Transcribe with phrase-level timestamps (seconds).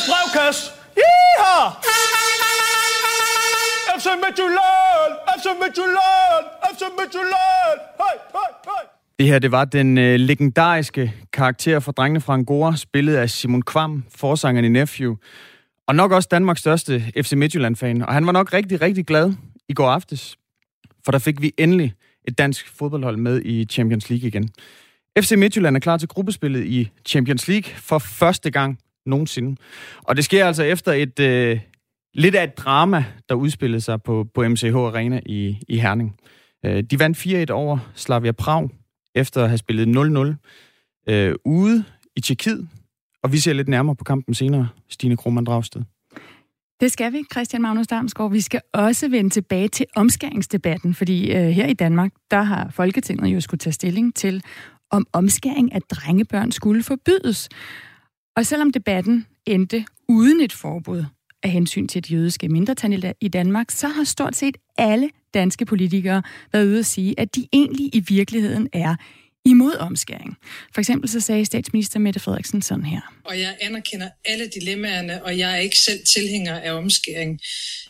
[0.00, 0.72] Dagens brevkast!
[0.96, 1.66] Yeehaw!
[3.98, 5.12] FC Midtjylland!
[5.38, 6.44] FC Midtjylland!
[6.74, 7.78] FC Midtjylland!
[7.98, 8.82] Hej, hej, hej!
[9.18, 13.62] Det her, det var den øh, legendariske karakter fra Drengene fra Angora, spillet af Simon
[13.62, 15.16] Kvam, forsangeren i Nephew,
[15.86, 18.02] og nok også Danmarks største FC Midtjylland-fan.
[18.02, 19.32] Og han var nok rigtig, rigtig glad
[19.68, 20.36] i går aftes,
[21.04, 21.94] for der fik vi endelig
[22.28, 24.50] et dansk fodboldhold med i Champions League igen.
[25.18, 29.56] FC Midtjylland er klar til gruppespillet i Champions League for første gang nogensinde.
[30.02, 31.60] Og det sker altså efter et øh,
[32.14, 36.16] lidt af et drama, der udspillede sig på, på MCH Arena i, i Herning.
[36.64, 38.70] Øh, de vandt 4-1 over Slavia Prag,
[39.14, 40.36] efter at have spillet
[41.06, 41.84] 0-0 øh, ude
[42.16, 42.68] i Tjekkiet.
[43.22, 45.82] Og vi ser lidt nærmere på kampen senere, Stine Krohmann Dragsted.
[46.80, 48.32] Det skal vi, Christian Magnus Damsgaard.
[48.32, 53.34] Vi skal også vende tilbage til omskæringsdebatten, fordi øh, her i Danmark, der har Folketinget
[53.34, 54.42] jo skulle tage stilling til,
[54.90, 57.48] om omskæring af drengebørn skulle forbydes.
[58.40, 61.04] Og selvom debatten endte uden et forbud
[61.42, 66.22] af hensyn til det jødiske mindretal i Danmark, så har stort set alle danske politikere
[66.52, 68.96] været ude at sige, at de egentlig i virkeligheden er
[69.44, 70.36] imod omskæring.
[70.74, 73.00] For eksempel så sagde statsminister Mette Frederiksen sådan her.
[73.24, 77.40] Og jeg anerkender alle dilemmaerne, og jeg er ikke selv tilhænger af omskæring.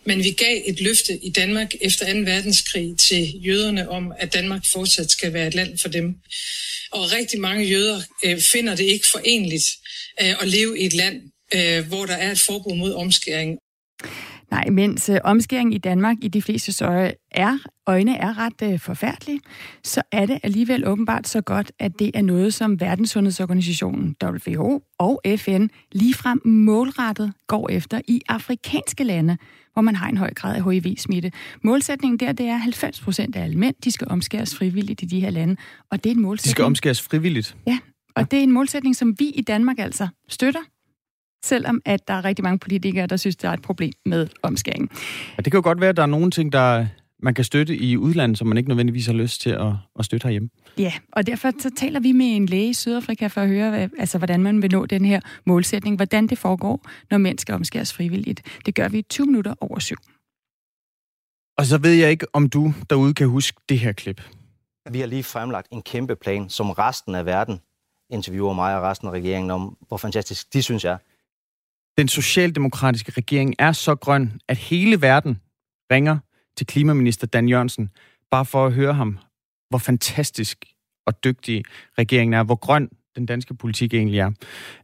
[0.05, 2.19] Men vi gav et løfte i Danmark efter 2.
[2.19, 6.15] verdenskrig til jøderne om, at Danmark fortsat skal være et land for dem.
[6.93, 9.65] Og rigtig mange jøder øh, finder det ikke forenligt
[10.23, 11.17] øh, at leve i et land,
[11.55, 13.59] øh, hvor der er et forbud mod omskæring.
[14.51, 18.79] Nej, mens øh, omskæring i Danmark i de fleste øje er, øjne er ret øh,
[18.79, 19.41] forfærdelig,
[19.85, 25.21] så er det alligevel åbenbart så godt, at det er noget, som Verdenssundhedsorganisationen WHO og
[25.37, 29.37] FN ligefrem målrettet går efter i afrikanske lande,
[29.73, 31.33] hvor man har en høj grad af HIV-smitte.
[31.63, 35.21] Målsætningen der, det er 90 procent af alle mænd, de skal omskæres frivilligt i de
[35.21, 35.57] her lande,
[35.91, 36.49] og det er en målsætning...
[36.49, 37.57] De skal omskæres frivilligt?
[37.67, 37.79] Ja,
[38.17, 38.27] og ja.
[38.31, 40.61] det er en målsætning, som vi i Danmark altså støtter
[41.45, 44.91] selvom at der er rigtig mange politikere, der synes, der er et problem med omskæring.
[45.37, 46.87] Ja, det kan jo godt være, at der er nogle ting, der
[47.23, 50.25] man kan støtte i udlandet, som man ikke nødvendigvis har lyst til at, at støtte
[50.25, 50.49] herhjemme.
[50.79, 54.19] Ja, og derfor så taler vi med en læge i Sydafrika for at høre, altså,
[54.19, 58.43] hvordan man vil nå den her målsætning, hvordan det foregår, når mænd skal omskæres frivilligt.
[58.67, 59.97] Det gør vi i 20 minutter over syv.
[61.59, 64.23] Og så ved jeg ikke, om du derude kan huske det her klip.
[64.91, 67.61] Vi har lige fremlagt en kæmpe plan, som resten af verden
[68.11, 70.99] interviewer mig og resten af regeringen om, hvor fantastisk de synes jeg
[72.01, 75.41] den socialdemokratiske regering er så grøn, at hele verden
[75.93, 76.19] ringer
[76.57, 77.91] til klimaminister Dan Jørgensen,
[78.31, 79.19] bare for at høre ham,
[79.71, 80.65] hvor fantastisk
[81.07, 81.65] og dygtig
[81.99, 84.31] regeringen er, hvor grøn den danske politik egentlig er.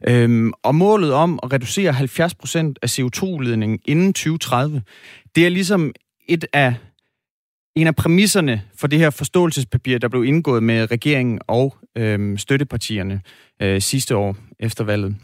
[0.07, 4.81] Øhm, og målet om at reducere 70% af CO2-udledningen inden 2030,
[5.35, 5.93] det er ligesom
[6.27, 6.75] et af
[7.77, 13.21] en af præmisserne for det her forståelsespapir, der blev indgået med regeringen og øh, støttepartierne
[13.61, 15.15] øh, sidste år efter valget.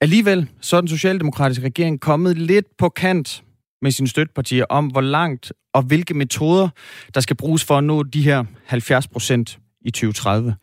[0.00, 3.42] Alligevel så er den socialdemokratiske regering kommet lidt på kant
[3.82, 6.68] med sine støttepartier om, hvor langt og hvilke metoder,
[7.14, 10.54] der skal bruges for at nå de her 70 procent i 2030.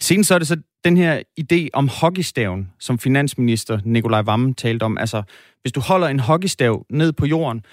[0.00, 4.82] Senest så er det så den her idé om hockeystaven, som finansminister Nikolaj Vammen talte
[4.82, 4.98] om.
[4.98, 5.22] Altså,
[5.62, 7.64] hvis du holder en hockeystav ned på jorden,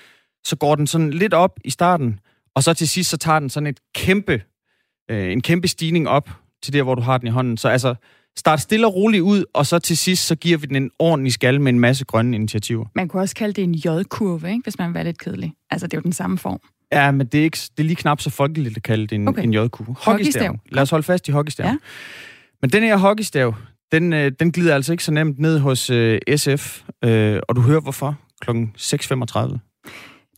[0.43, 2.19] så går den sådan lidt op i starten,
[2.57, 4.41] og så til sidst så tager den sådan et kæmpe,
[5.11, 6.29] øh, en kæmpe stigning op
[6.63, 7.57] til der, hvor du har den i hånden.
[7.57, 7.95] Så altså,
[8.37, 11.33] starte stille og roligt ud, og så til sidst, så giver vi den en ordentlig
[11.33, 12.85] skal med en masse grønne initiativer.
[12.95, 14.63] Man kunne også kalde det en J-kurve, ikke?
[14.63, 15.53] hvis man være lidt kedelig.
[15.69, 16.59] Altså, det er jo den samme form.
[16.91, 19.27] Ja, men det er, ikke, det er lige knap så folkeligt at kalde det en,
[19.27, 19.43] okay.
[19.43, 19.95] en J-kurve.
[19.99, 20.59] Hockeystav.
[20.71, 21.65] Lad os holde fast i hockeystav.
[21.65, 21.77] Ja.
[22.61, 23.55] Men den her hockeystav,
[23.91, 27.61] den, øh, den glider altså ikke så nemt ned hos øh, SF, øh, og du
[27.61, 29.66] hører hvorfor klokken 6.35.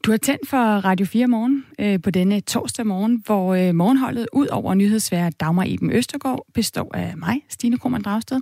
[0.03, 4.27] Du har tændt for Radio 4 morgen øh, på denne torsdag morgen, hvor øh, morgenholdet
[4.33, 8.41] ud over nyhedsværer Dagmar Iben Østergaard består af mig, Stine Krohmann Dragsted.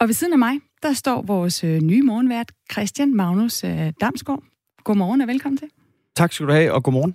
[0.00, 4.42] Og ved siden af mig, der står vores øh, nye morgenvært, Christian Magnus øh, Damsgaard.
[4.84, 5.68] Godmorgen og velkommen til.
[6.16, 7.14] Tak skal du have, og godmorgen.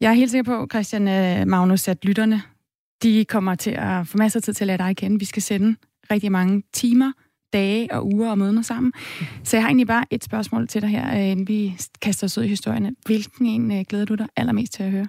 [0.00, 2.42] Jeg er helt sikker på, Christian øh, Magnus, at lytterne
[3.02, 5.18] de kommer til at få masser af tid til at lade dig kende.
[5.18, 5.76] Vi skal sende
[6.10, 7.12] rigtig mange timer
[7.52, 8.92] dage og uger og måneder sammen.
[9.44, 12.38] Så jeg har egentlig bare et spørgsmål til dig her, øh, inden vi kaster os
[12.38, 12.94] ud i historierne.
[13.06, 15.08] Hvilken en øh, glæder du dig allermest til at høre?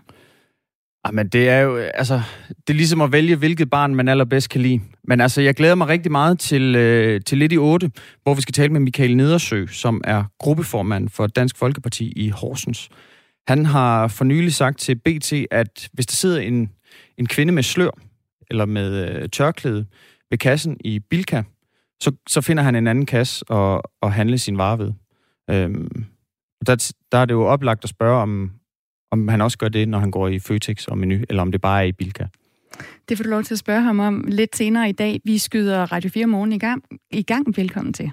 [1.07, 2.21] Jamen, det er jo, altså,
[2.67, 4.81] det er ligesom at vælge, hvilket barn man allerbedst kan lide.
[5.03, 7.91] Men altså, jeg glæder mig rigtig meget til, øh, til lidt i 8,
[8.23, 12.89] hvor vi skal tale med Michael Nedersø, som er gruppeformand for Dansk Folkeparti i Horsens.
[13.47, 16.69] Han har for nylig sagt til BT, at hvis der sidder en,
[17.17, 17.91] en kvinde med slør,
[18.49, 19.85] eller med øh, tørklæde
[20.29, 21.43] ved kassen i Bilka,
[22.03, 24.93] så, så finder han en anden kasse og, og handle sin varer ved.
[25.49, 26.05] Øhm,
[26.65, 28.51] der, der er det jo oplagt at spørge, om,
[29.11, 31.61] om han også gør det, når han går i Føtex og Menu, eller om det
[31.61, 32.25] bare er i Bilka.
[33.09, 35.21] Det får du lov til at spørge ham om lidt senere i dag.
[35.25, 36.83] Vi skyder Radio 4 morgen i gang.
[37.11, 37.57] I gang.
[37.57, 38.11] Velkommen til.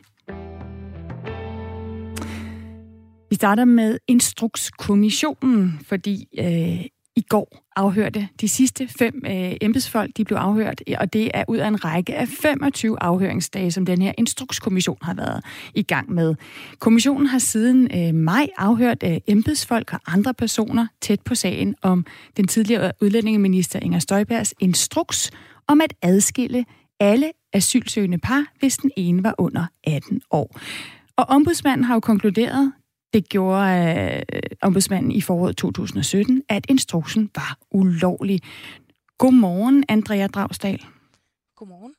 [3.31, 6.85] Vi starter med Instrukskommissionen, fordi øh,
[7.17, 11.56] i går afhørte de sidste fem øh, embedsfolk, de blev afhørt, og det er ud
[11.56, 15.44] af en række af 25 afhøringsdage, som den her instrukskommission har været
[15.75, 16.35] i gang med.
[16.79, 22.06] Kommissionen har siden øh, maj afhørt øh, embedsfolk og andre personer tæt på sagen om
[22.37, 25.31] den tidligere udlændingeminister Inger Støjbergs instruks
[25.67, 26.65] om at adskille
[27.00, 30.61] alle asylsøgende par, hvis den ene var under 18 år.
[31.17, 32.73] Og ombudsmanden har jo konkluderet,
[33.12, 38.41] det gjorde øh, ombudsmanden i foråret 2017, at instruksen var ulovlig.
[39.19, 40.85] Godmorgen, Andrea Dragsdal.
[41.57, 41.95] Godmorgen.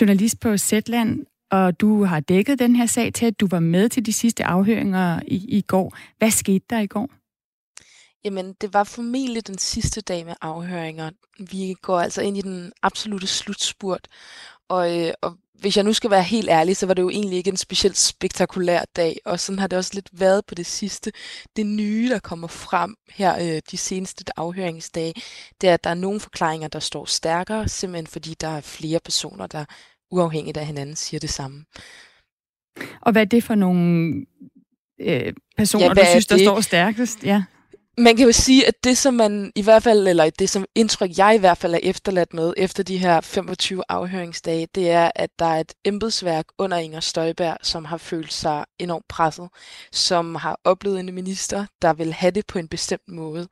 [0.00, 3.88] Journalist på Zetland, og du har dækket den her sag til, at du var med
[3.88, 5.96] til de sidste afhøringer i, i går.
[6.18, 7.10] Hvad skete der i går?
[8.24, 11.10] Jamen, det var formentlig den sidste dag med afhøringer.
[11.38, 14.08] Vi går altså ind i den absolute slutspurt,
[14.68, 17.36] og, øh, og hvis jeg nu skal være helt ærlig, så var det jo egentlig
[17.36, 21.12] ikke en specielt spektakulær dag, og sådan har det også lidt været på det sidste.
[21.56, 25.14] Det nye, der kommer frem her øh, de seneste afhøringsdage,
[25.60, 29.00] det er, at der er nogle forklaringer, der står stærkere, simpelthen fordi der er flere
[29.04, 29.64] personer, der
[30.10, 31.64] uafhængigt af hinanden siger det samme.
[33.00, 34.14] Og hvad er det for nogle
[35.00, 37.24] øh, personer, ja, du synes, der står stærkest?
[37.24, 37.42] Ja
[37.98, 41.18] man kan jo sige, at det som man i hvert fald, eller det som indtryk
[41.18, 45.30] jeg i hvert fald er efterladt med efter de her 25 afhøringsdage, det er, at
[45.38, 49.48] der er et embedsværk under Inger Støjberg, som har følt sig enormt presset,
[49.92, 53.48] som har oplevet en minister, der vil have det på en bestemt måde,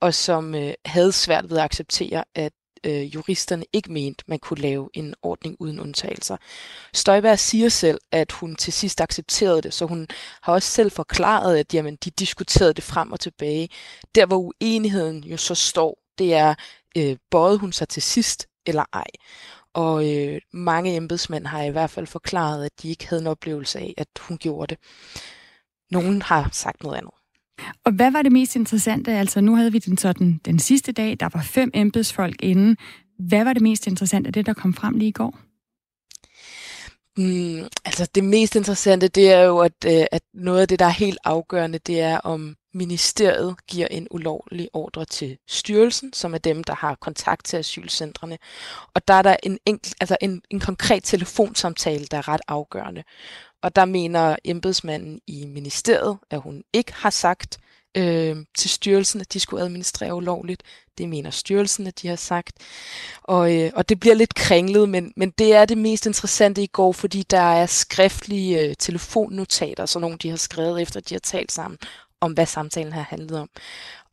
[0.00, 2.52] og som øh, havde svært ved at acceptere, at
[2.84, 6.36] øh, juristerne ikke mente, man kunne lave en ordning uden undtagelser.
[6.94, 10.06] Støjberg siger selv, at hun til sidst accepterede det, så hun
[10.42, 13.68] har også selv forklaret, at jamen, de diskuterede det frem og tilbage.
[14.14, 16.54] Der hvor uenigheden jo så står, det er,
[16.96, 19.06] øh, både hun sig til sidst eller ej.
[19.74, 23.78] Og øh, mange embedsmænd har i hvert fald forklaret, at de ikke havde en oplevelse
[23.78, 24.78] af, at hun gjorde det.
[25.90, 27.14] Nogen har sagt noget andet.
[27.84, 29.12] Og hvad var det mest interessante?
[29.12, 32.76] Altså, nu havde vi den sådan den sidste dag, der var fem embedsfolk inde.
[33.18, 35.38] Hvad var det mest interessante af det, der kom frem lige i går?
[37.16, 40.84] Mm, altså det mest interessante, det er jo, at, øh, at noget af det, der
[40.84, 46.38] er helt afgørende, det er, om ministeriet giver en ulovlig ordre til styrelsen, som er
[46.38, 48.38] dem, der har kontakt til asylcentrene.
[48.94, 53.02] Og der er der en, enkelt, altså en, en konkret telefonsamtale, der er ret afgørende.
[53.64, 57.58] Og der mener embedsmanden i ministeriet, at hun ikke har sagt
[57.96, 60.62] øh, til styrelsen, at de skulle administrere ulovligt.
[60.98, 62.56] Det mener styrelsen, at de har sagt.
[63.22, 66.66] Og, øh, og det bliver lidt kringlet, men, men det er det mest interessante i
[66.66, 71.20] går, fordi der er skriftlige øh, telefonnotater, så nogle de har skrevet efter, de har
[71.20, 71.78] talt sammen
[72.20, 73.48] om, hvad samtalen har handlet om.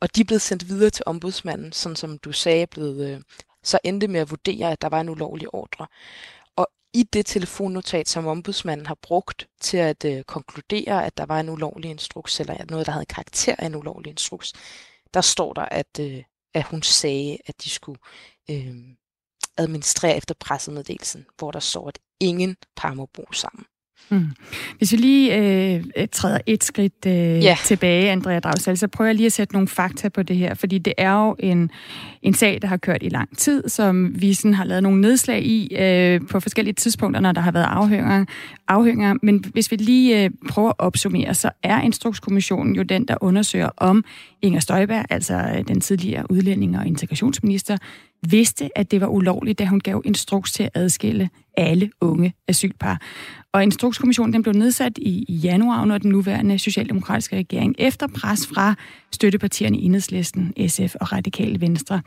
[0.00, 3.20] Og de er blevet sendt videre til ombudsmanden, sådan som du sagde, blevet, øh,
[3.62, 5.86] så endte med at vurdere, at der var en ulovlig ordre
[6.94, 11.48] i det telefonnotat, som ombudsmanden har brugt til at øh, konkludere, at der var en
[11.48, 14.52] ulovlig instruks, eller noget, der havde karakter af en ulovlig instruks,
[15.14, 16.22] der står der, at, øh,
[16.54, 17.98] at hun sagde, at de skulle
[18.50, 18.76] øh,
[19.58, 23.66] administrere efter pressemeddelelsen, hvor der står, at ingen par må bo sammen.
[24.10, 24.26] Mm.
[24.78, 27.58] Hvis vi lige øh, træder et skridt øh, yeah.
[27.64, 30.78] tilbage, Andrea Dragsal, så prøver jeg lige at sætte nogle fakta på det her, fordi
[30.78, 31.70] det er jo en,
[32.22, 35.42] en sag, der har kørt i lang tid, som vi sådan har lavet nogle nedslag
[35.42, 38.24] i øh, på forskellige tidspunkter, når der har været afhøringer.
[38.68, 39.14] afhøringer.
[39.22, 43.70] Men hvis vi lige øh, prøver at opsummere, så er Instrukskommissionen jo den, der undersøger
[43.76, 44.04] om
[44.42, 47.76] Inger Støjberg, altså øh, den tidligere udlænding og integrationsminister,
[48.30, 53.00] vidste, at det var ulovligt, da hun gav instruks til at adskille alle unge asylpar.
[53.52, 58.46] Og Instrukskommissionen den blev nedsat i, i januar under den nuværende socialdemokratiske regering efter pres
[58.46, 58.74] fra
[59.12, 62.00] støttepartierne Enhedslisten, SF og Radikale Venstre.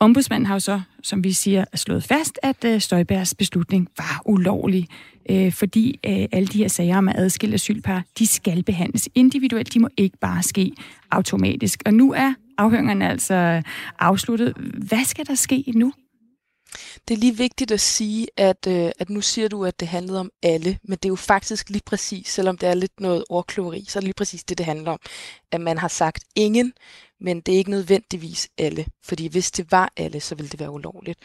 [0.00, 4.88] Ombudsmanden har jo så, som vi siger, slået fast, at øh, Støjbergs beslutning var ulovlig,
[5.30, 9.74] øh, fordi øh, alle de her sager om at adskille asylpar, de skal behandles individuelt.
[9.74, 10.72] De må ikke bare ske
[11.10, 11.82] automatisk.
[11.86, 13.62] Og nu er afhøringerne altså
[13.98, 14.54] afsluttet.
[14.88, 15.92] Hvad skal der ske nu?
[17.08, 20.20] Det er lige vigtigt at sige, at, øh, at nu siger du, at det handlede
[20.20, 23.84] om alle, men det er jo faktisk lige præcis, selvom det er lidt noget ordkløveri,
[23.88, 24.98] så er det lige præcis det, det handler om.
[25.52, 26.72] At man har sagt ingen,
[27.22, 30.70] men det er ikke nødvendigvis alle, fordi hvis det var alle, så ville det være
[30.70, 31.18] ulovligt.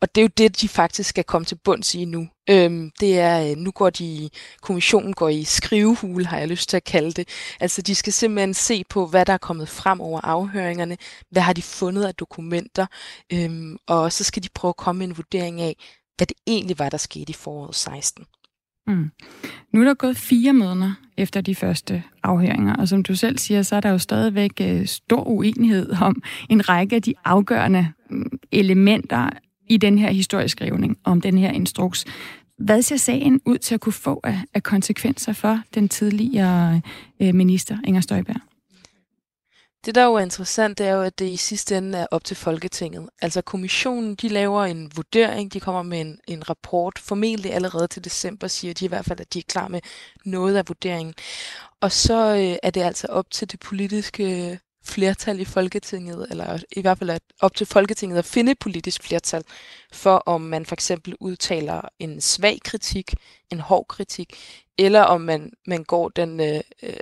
[0.00, 2.28] Og det er jo det, de faktisk skal komme til bunds i nu.
[2.50, 4.30] Øhm, det er, øh, nu går de,
[4.60, 7.28] kommissionen går i skrivehule, har jeg lyst til at kalde det.
[7.60, 10.96] Altså de skal simpelthen se på, hvad der er kommet frem over afhøringerne,
[11.30, 12.86] hvad har de fundet af dokumenter,
[13.32, 15.76] øhm, og så skal de prøve at komme med en vurdering af,
[16.16, 18.26] hvad det egentlig var, der skete i foråret 16.
[18.86, 19.10] Mm.
[19.72, 23.62] Nu er der gået fire måneder efter de første afhøringer, og som du selv siger,
[23.62, 28.38] så er der jo stadigvæk øh, stor uenighed om en række af de afgørende mm,
[28.52, 29.30] elementer
[29.68, 32.04] i den her historieskrivning om den her instruks.
[32.58, 36.80] hvad ser sagen ud til at kunne få af, af konsekvenser for den tidligere
[37.20, 38.51] øh, minister Inger Støjberg?
[39.84, 42.24] Det, der jo er interessant, det er jo, at det i sidste ende er op
[42.24, 43.08] til Folketinget.
[43.22, 48.04] Altså kommissionen, de laver en vurdering, de kommer med en, en rapport, formentlig allerede til
[48.04, 49.80] december, siger de i hvert fald, at de er klar med
[50.24, 51.14] noget af vurderingen.
[51.80, 56.58] Og så øh, er det altså op til det politiske øh, flertal i Folketinget, eller
[56.76, 59.44] i hvert fald op til Folketinget at finde politisk flertal,
[59.92, 63.14] for om man for eksempel udtaler en svag kritik,
[63.50, 64.36] en hård kritik,
[64.78, 66.94] eller om man, man går den, øh, øh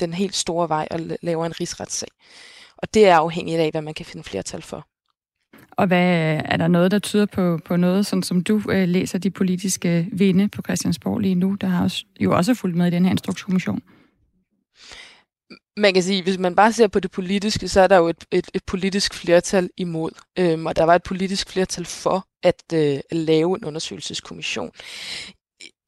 [0.00, 2.08] den helt store vej og laver en rigsretssag.
[2.76, 4.86] Og det er afhængigt af, hvad man kan finde flertal for.
[5.70, 9.18] Og hvad er der noget, der tyder på, på noget, sådan som du øh, læser
[9.18, 12.90] de politiske vinde på Christiansborg lige nu, der har også, jo også fulgt med i
[12.90, 13.82] den her instruktionskommission?
[15.76, 18.24] Man kan sige, hvis man bare ser på det politiske, så er der jo et,
[18.32, 20.10] et, et politisk flertal imod.
[20.38, 24.70] Øhm, og der var et politisk flertal for at øh, lave en undersøgelseskommission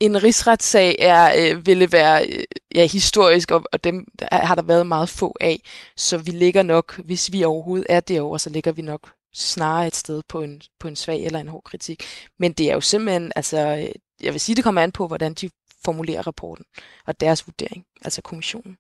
[0.00, 4.62] en rigsretssag er, øh, ville være øh, ja, historisk, og, og dem der har der
[4.62, 5.60] været meget få af.
[5.96, 9.96] Så vi ligger nok, hvis vi overhovedet er derovre, så ligger vi nok snarere et
[9.96, 12.04] sted på en, på en svag eller en hård kritik.
[12.38, 13.88] Men det er jo simpelthen, altså, øh,
[14.22, 15.50] jeg vil sige, det kommer an på, hvordan de
[15.84, 16.64] formulerer rapporten
[17.06, 18.76] og deres vurdering, altså kommissionen.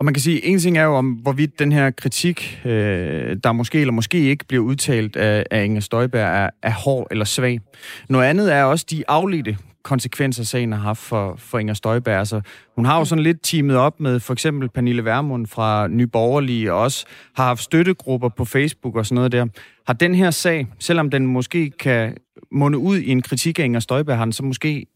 [0.00, 3.52] Og man kan sige, en ting er jo om, hvorvidt den her kritik, øh, der
[3.52, 7.60] måske eller måske ikke bliver udtalt af, af Inger Støjberg, er, er hård eller svag.
[8.08, 9.58] Noget andet er også de afledte
[9.88, 12.18] konsekvenser sagen har haft for, for Inger Støjberg.
[12.18, 12.40] Altså,
[12.76, 16.72] hun har jo sådan lidt teamet op med for eksempel Pernille Vermund fra Nye Borgerlige,
[16.72, 19.46] og også har haft støttegrupper på Facebook og sådan noget der.
[19.86, 22.16] Har den her sag, selvom den måske kan
[22.52, 24.86] munde ud i en kritik af Inger Støjberg, har den så måske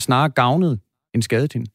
[0.00, 0.80] snarere gavnet
[1.14, 1.70] end skadet hende?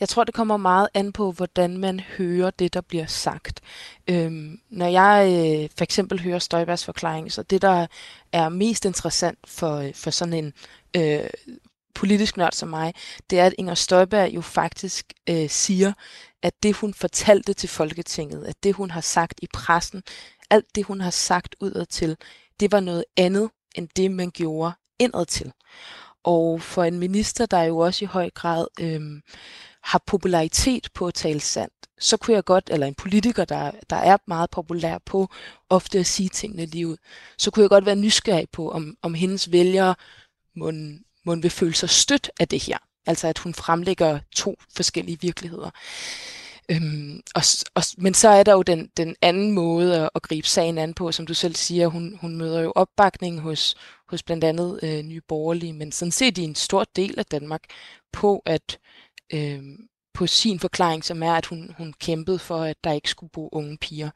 [0.00, 3.60] Jeg tror, det kommer meget an på, hvordan man hører det, der bliver sagt.
[4.10, 7.86] Øhm, når jeg øh, for eksempel hører Støjbergs forklaring, så det, der
[8.32, 10.52] er mest interessant for, øh, for sådan en
[10.96, 11.30] øh,
[11.94, 12.94] politisk nørd som mig,
[13.30, 15.92] det er, at Inger Støjberg jo faktisk øh, siger,
[16.42, 20.02] at det, hun fortalte til Folketinget, at det, hun har sagt i pressen,
[20.50, 22.16] alt det, hun har sagt udad til,
[22.60, 25.52] det var noget andet, end det, man gjorde indad til.
[26.24, 29.00] Og for en minister, der jo også i høj grad øh,
[29.82, 33.96] har popularitet på at tale sandt, så kunne jeg godt, eller en politiker, der, der
[33.96, 35.28] er meget populær på
[35.68, 36.96] ofte at sige tingene lige ud,
[37.38, 39.94] så kunne jeg godt være nysgerrig på, om, om hendes vælgere
[40.56, 40.72] må,
[41.24, 42.78] må vil føle sig stødt af det her.
[43.06, 45.70] Altså at hun fremlægger to forskellige virkeligheder.
[46.70, 47.42] Øhm, og,
[47.74, 50.94] og, men så er der jo den, den anden måde at, at gribe sagen an
[50.94, 53.74] på, som du selv siger, hun, hun møder jo opbakning hos,
[54.08, 57.62] hos blandt andet øh, Nye Borgerlige, men sådan set i en stor del af Danmark
[58.12, 58.78] på, at
[59.34, 59.62] øh,
[60.14, 63.48] på sin forklaring, som er, at hun, hun kæmpede for, at der ikke skulle bo
[63.52, 64.10] unge piger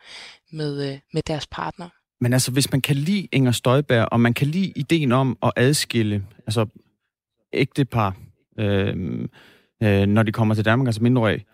[0.53, 1.89] med, øh, med deres partner.
[2.21, 5.53] Men altså, hvis man kan lide Inger Støjberg, og man kan lide ideen om at
[5.57, 6.67] adskille altså
[7.53, 8.17] ægtepar,
[8.59, 9.29] øh,
[9.83, 11.47] øh, når de kommer til Danmark, altså mindreårige,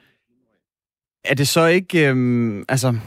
[1.25, 2.99] er det så ikke, øh, altså,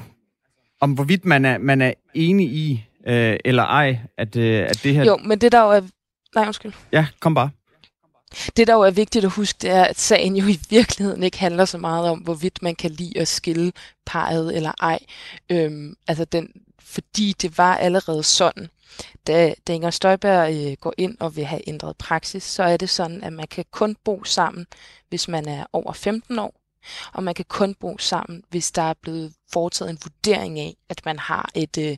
[0.82, 4.94] om hvorvidt man er, man er enig i, øh, eller ej, at, øh, at det
[4.94, 5.06] her...
[5.06, 5.82] Jo, men det der jo er...
[6.36, 6.74] Nej, undskyld.
[6.92, 7.50] Ja, kom bare.
[8.58, 11.40] Det, der jo er vigtigt at huske, det er, at sagen jo i virkeligheden ikke
[11.40, 13.72] handler så meget om, hvorvidt man kan lide at skille
[14.06, 15.00] parret eller ej.
[15.50, 18.70] Øhm, altså den, fordi det var allerede sådan,
[19.28, 22.90] da, da Inger Støjberg øh, går ind og vil have ændret praksis, så er det
[22.90, 24.66] sådan, at man kan kun bo sammen,
[25.10, 26.61] hvis man er over 15 år,
[27.14, 31.06] og man kan kun bo sammen, hvis der er blevet foretaget en vurdering af, at
[31.06, 31.98] man har et, øh,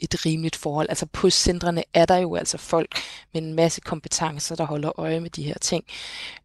[0.00, 0.88] et rimeligt forhold.
[0.88, 2.98] Altså på centrene er der jo altså folk
[3.34, 5.84] med en masse kompetencer, der holder øje med de her ting.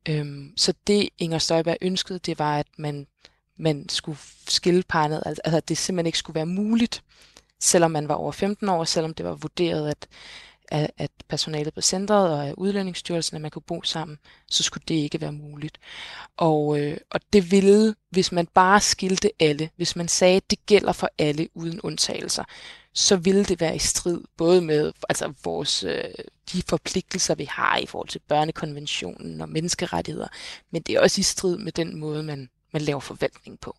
[0.10, 3.08] Øhm, så det Inger Støjberg ønskede, det var, at man,
[3.58, 4.18] man skulle
[4.48, 7.04] skille parnet, altså at det simpelthen ikke skulle være muligt,
[7.60, 10.08] selvom man var over 15 år, selvom det var vurderet, at
[10.72, 14.84] af, at personalet på centret og af udlændingsstyrelsen, at man kunne bo sammen, så skulle
[14.88, 15.78] det ikke være muligt.
[16.38, 20.66] Og, øh, og det ville, hvis man bare skilte alle, hvis man sagde, at det
[20.66, 22.44] gælder for alle uden undtagelser,
[22.94, 26.04] så ville det være i strid både med altså vores, øh,
[26.52, 30.28] de forpligtelser, vi har i forhold til børnekonventionen og menneskerettigheder,
[30.72, 33.76] men det er også i strid med den måde, man, man laver forvaltning på.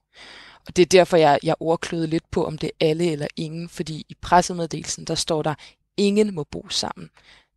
[0.67, 3.69] Og det er derfor, jeg, jeg ordkløede lidt på, om det er alle eller ingen,
[3.69, 5.55] fordi i pressemeddelelsen, der står der,
[6.01, 7.11] ingen må bo sammen.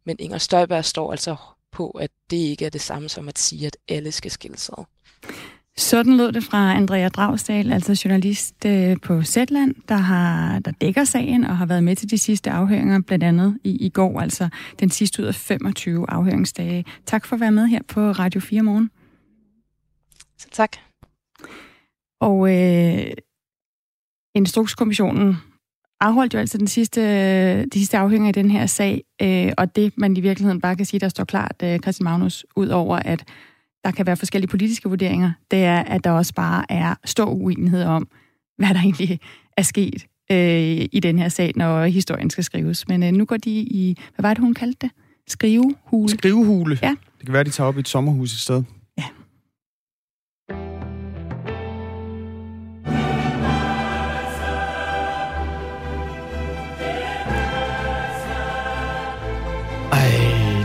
[0.06, 1.36] Men Inger Støjberg står altså
[1.72, 4.86] på, at det ikke er det samme som at sige, at alle skal skilles ad.
[5.78, 11.04] Sådan lød det fra Andrea Dragsdal, altså journalist øh, på Zetland, der, har, der dækker
[11.04, 14.50] sagen og har været med til de sidste afhøringer, blandt andet i, i går, altså
[14.80, 16.86] den sidste ud af 25 afhøringsdage.
[17.06, 18.90] Tak for at være med her på Radio 4 morgen.
[20.38, 20.78] Så tak.
[22.22, 23.14] Og øh,
[24.36, 25.38] Instrukskommissionen
[26.04, 27.02] afholdt jo altså den sidste,
[27.66, 30.86] de sidste afhænger i den her sag, øh, og det man i virkeligheden bare kan
[30.86, 33.24] sige, der står klart, øh, Christian Magnus, ud over at
[33.84, 37.84] der kan være forskellige politiske vurderinger, det er, at der også bare er stor uenighed
[37.84, 38.08] om,
[38.58, 39.20] hvad der egentlig
[39.58, 42.88] er sket øh, i den her sag, når historien skal skrives.
[42.88, 44.90] Men øh, nu går de i, hvad var det, hun kaldte det?
[45.28, 46.10] Skrivehule.
[46.10, 46.80] Skrivehule.
[46.82, 46.96] Ja.
[47.18, 48.64] Det kan være, de tager op i et sommerhus i sted.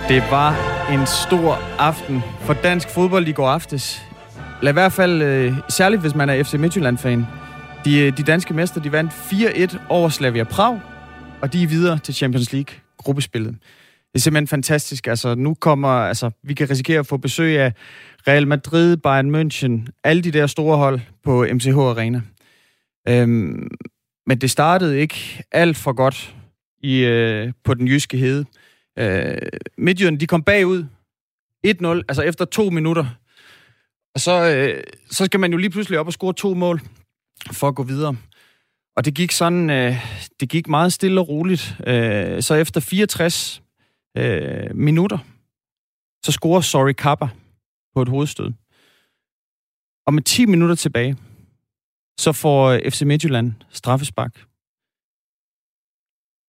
[0.08, 0.50] Det var
[0.92, 4.02] en stor aften for dansk fodbold i går aftes.
[4.60, 7.26] Eller i hvert fald, øh, særligt hvis man er FC Midtjylland-fan.
[7.84, 10.80] De, øh, de danske mester, de vandt 4-1 over Slavia Prag,
[11.40, 13.52] og de er videre til Champions League-gruppespillet.
[14.12, 15.06] Det er simpelthen fantastisk.
[15.06, 17.72] Altså, nu kommer, altså, vi kan risikere at få besøg af
[18.28, 22.20] Real Madrid, Bayern München, alle de der store hold på MCH Arena.
[23.08, 23.68] Øhm,
[24.26, 26.34] men det startede ikke alt for godt
[26.82, 28.44] i, øh, på den jyske hede.
[28.98, 29.38] Øh,
[29.78, 30.84] Midtjylland, de kom bagud
[31.66, 33.06] 1-0, altså efter to minutter.
[34.14, 36.80] Og så, øh, så skal man jo lige pludselig op og score to mål
[37.52, 38.16] for at gå videre.
[38.96, 39.96] Og det gik sådan, øh,
[40.40, 41.76] det gik meget stille og roligt.
[41.86, 43.62] Øh, så efter 64
[44.16, 45.18] øh, minutter,
[46.24, 47.28] så scorer Sorry Kappa
[47.94, 48.52] på et hovedstød.
[50.06, 51.16] Og med 10 minutter tilbage,
[52.18, 54.47] så får øh, FC Midtjylland straffespark.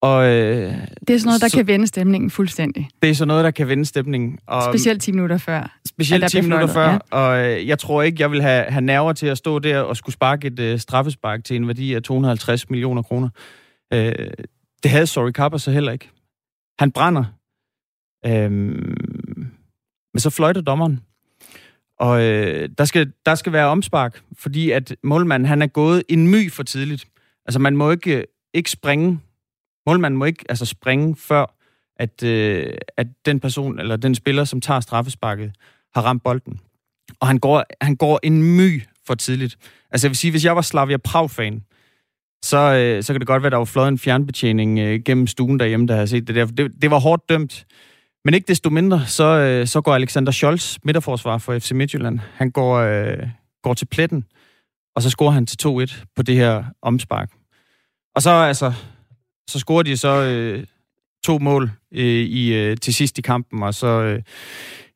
[0.01, 2.89] Og, øh, Det er sådan noget, der så, kan vende stemningen fuldstændig.
[3.01, 4.39] Det er sådan noget, der kan vende stemningen.
[4.47, 5.79] Og, Specielt 10 minutter før.
[5.87, 8.41] Specielt at der 10 bliver minutter før, fløjtet, og øh, jeg tror ikke, jeg vil
[8.41, 11.67] have, have nerver til at stå der og skulle sparke et øh, straffespark til en
[11.67, 13.29] værdi af 250 millioner kroner.
[13.93, 14.13] Øh,
[14.83, 16.09] det havde Sorry Kappa så heller ikke.
[16.79, 17.23] Han brænder.
[18.25, 18.51] Øh,
[20.13, 20.99] men så fløjter dommeren.
[21.99, 26.27] Og øh, der, skal, der skal være omspark, fordi at målmanden han er gået en
[26.27, 27.05] my for tidligt.
[27.45, 29.19] Altså man må ikke, ikke springe.
[29.87, 31.55] Målmanden må ikke altså springe før,
[31.95, 35.51] at, øh, at den person eller den spiller, som tager straffesparket,
[35.95, 36.59] har ramt bolden.
[37.19, 39.57] Og han går, han går en my for tidligt.
[39.91, 41.63] Altså jeg vil sige, hvis jeg var Slavia Prag-fan,
[42.43, 45.27] så, øh, så kan det godt være, at der var fløjet en fjernbetjening øh, gennem
[45.27, 46.45] stuen derhjemme, der har set det der.
[46.45, 47.65] Det, det var hårdt dømt.
[48.25, 52.51] Men ikke desto mindre, så, øh, så går Alexander Scholz, midterforsvar for FC Midtjylland, han
[52.51, 53.17] går, øh,
[53.63, 54.25] går til pletten,
[54.95, 57.31] og så scorer han til 2-1 på det her omspark.
[58.15, 58.73] Og så, altså,
[59.49, 60.65] så scorer de så øh,
[61.23, 64.21] to mål øh, i, øh, til sidst i kampen, og så, øh,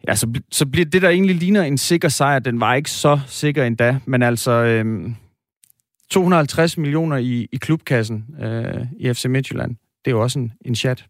[0.07, 3.19] ja, så, så bliver det, der egentlig ligner en sikker sejr, den var ikke så
[3.27, 5.11] sikker endda, men altså øh,
[6.09, 10.75] 250 millioner i, i klubkassen øh, i FC Midtjylland, det er jo også en, en
[10.75, 11.05] chat.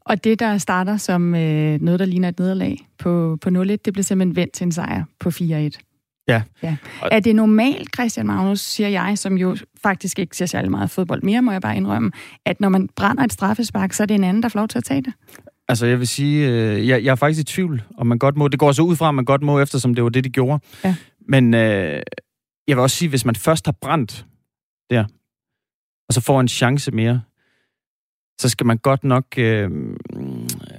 [0.00, 3.80] Og det, der starter som øh, noget, der ligner et nederlag på, på 0-1, det
[3.92, 5.95] bliver simpelthen vendt til en sejr på 4-1.
[6.28, 6.42] Ja.
[6.62, 6.76] ja.
[7.10, 11.22] Er det normalt, Christian Magnus, siger jeg, som jo faktisk ikke ser særlig meget fodbold
[11.22, 12.10] mere, må jeg bare indrømme,
[12.44, 14.78] at når man brænder et straffespark, så er det en anden, der får lov til
[14.78, 15.12] at tage det?
[15.68, 18.48] Altså, jeg vil sige, øh, jeg, jeg er faktisk i tvivl, om man godt må.
[18.48, 20.64] Det går så ud fra, at man godt må, eftersom det var det, de gjorde.
[20.84, 20.94] Ja.
[21.28, 22.02] Men øh,
[22.68, 24.26] jeg vil også sige, hvis man først har brændt
[24.90, 25.04] der,
[26.08, 27.20] og så får en chance mere,
[28.40, 29.70] så skal man godt nok øh,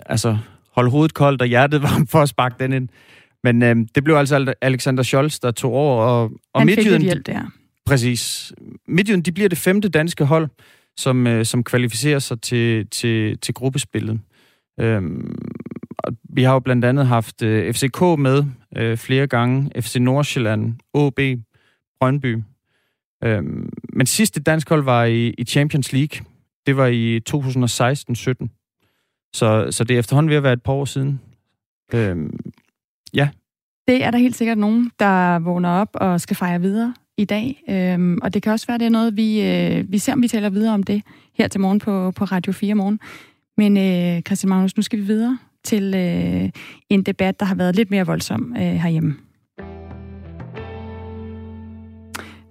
[0.06, 0.38] altså,
[0.72, 2.90] holde hovedet koldt og hjertet varmt for at sparke den ind.
[3.44, 6.04] Men øh, det blev altså Alexander Scholz, der tog over.
[6.04, 7.52] Og, og Han Midtjylland, fik hjælp der.
[7.86, 8.54] Præcis.
[8.88, 10.50] Midtjylland, de bliver det femte danske hold,
[10.98, 14.20] som, øh, som kvalificerer sig til, til, til gruppespillet.
[14.80, 15.36] Øhm,
[15.98, 18.44] og vi har jo blandt andet haft øh, FCK med
[18.78, 21.20] øh, flere gange, FC Nordsjælland, AB,
[22.00, 22.38] Brøndby.
[23.24, 26.26] Øhm, men sidste dansk hold var i, i Champions League.
[26.66, 28.48] Det var i 2016-17.
[29.34, 31.22] Så, så det er efterhånden ved at være et par år siden.
[31.94, 32.40] Øhm,
[33.14, 33.30] ja.
[33.88, 37.64] Det er der helt sikkert nogen, der vågner op og skal fejre videre i dag.
[37.70, 40.28] Øhm, og det kan også være, det er noget, vi, øh, vi ser, om vi
[40.28, 41.02] taler videre om det
[41.34, 43.00] her til morgen på, på Radio 4 morgen.
[43.58, 46.50] Men øh, Christian Magnus, nu skal vi videre til øh,
[46.90, 49.16] en debat, der har været lidt mere voldsom øh, herhjemme.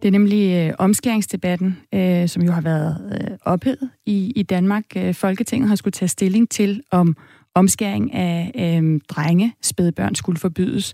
[0.03, 4.85] Det er nemlig øh, omskæringsdebatten, øh, som jo har været øh, ophedet i, i Danmark.
[4.97, 7.17] Øh, Folketinget har skulle tage stilling til, om
[7.57, 10.93] omskæring af øh, drenge, spædbørn, skulle forbydes.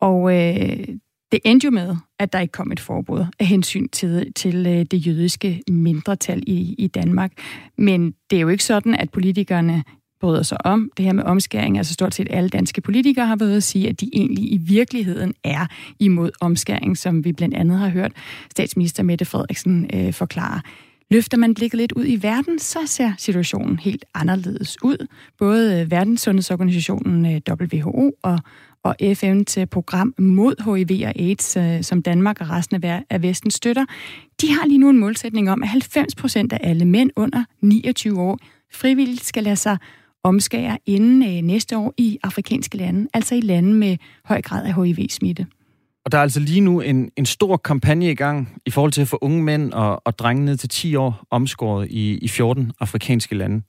[0.00, 0.88] Og øh,
[1.32, 4.84] det endte jo med, at der ikke kom et forbud af hensyn til, til øh,
[4.90, 7.32] det jødiske mindretal i, i Danmark.
[7.78, 9.84] Men det er jo ikke sådan, at politikerne
[10.20, 11.78] bryder sig om det her med omskæring.
[11.78, 15.34] Altså stort set alle danske politikere har været at sige, at de egentlig i virkeligheden
[15.44, 15.66] er
[15.98, 18.12] imod omskæring, som vi blandt andet har hørt
[18.50, 20.60] statsminister Mette Frederiksen øh, forklare.
[21.10, 25.06] Løfter man blikket lidt ud i verden, så ser situationen helt anderledes ud.
[25.38, 28.38] Både øh, Verdenssundhedsorganisationen øh, WHO og
[28.82, 33.84] og FN's øh, program mod HIV og AIDS, som Danmark og resten af Vesten støtter,
[34.40, 38.20] de har lige nu en målsætning om, at 90 procent af alle mænd under 29
[38.20, 38.38] år
[38.72, 39.78] frivilligt skal lade sig
[40.22, 45.46] omskære inden næste år i afrikanske lande, altså i lande med høj grad af HIV-smitte.
[46.08, 49.00] Og der er altså lige nu en, en stor kampagne i gang i forhold til
[49.00, 52.72] at få unge mænd og, og drenge ned til 10 år omskåret i, i 14
[52.80, 53.62] afrikanske lande.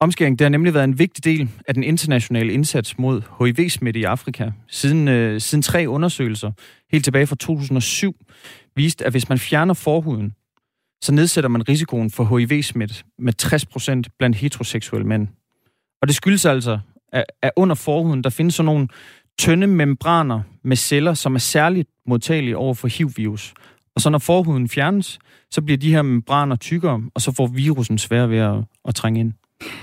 [0.00, 4.04] Omskæring det har nemlig været en vigtig del af den internationale indsats mod HIV-smitte i
[4.04, 4.50] Afrika.
[4.68, 6.52] Siden, øh, siden tre undersøgelser,
[6.92, 8.16] helt tilbage fra 2007,
[8.76, 10.34] viste, at hvis man fjerner forhuden,
[11.02, 15.28] så nedsætter man risikoen for HIV-smitte med 60% blandt heteroseksuelle mænd.
[16.02, 16.78] Og det skyldes altså,
[17.12, 18.88] at, at under forhuden, der findes sådan nogle
[19.38, 23.54] tynde membraner med celler, som er særligt modtagelige over for HIV-virus.
[23.94, 25.18] Og så når forhuden fjernes,
[25.50, 29.20] så bliver de her membraner tykkere, og så får virusen svært ved at, at trænge
[29.20, 29.32] ind.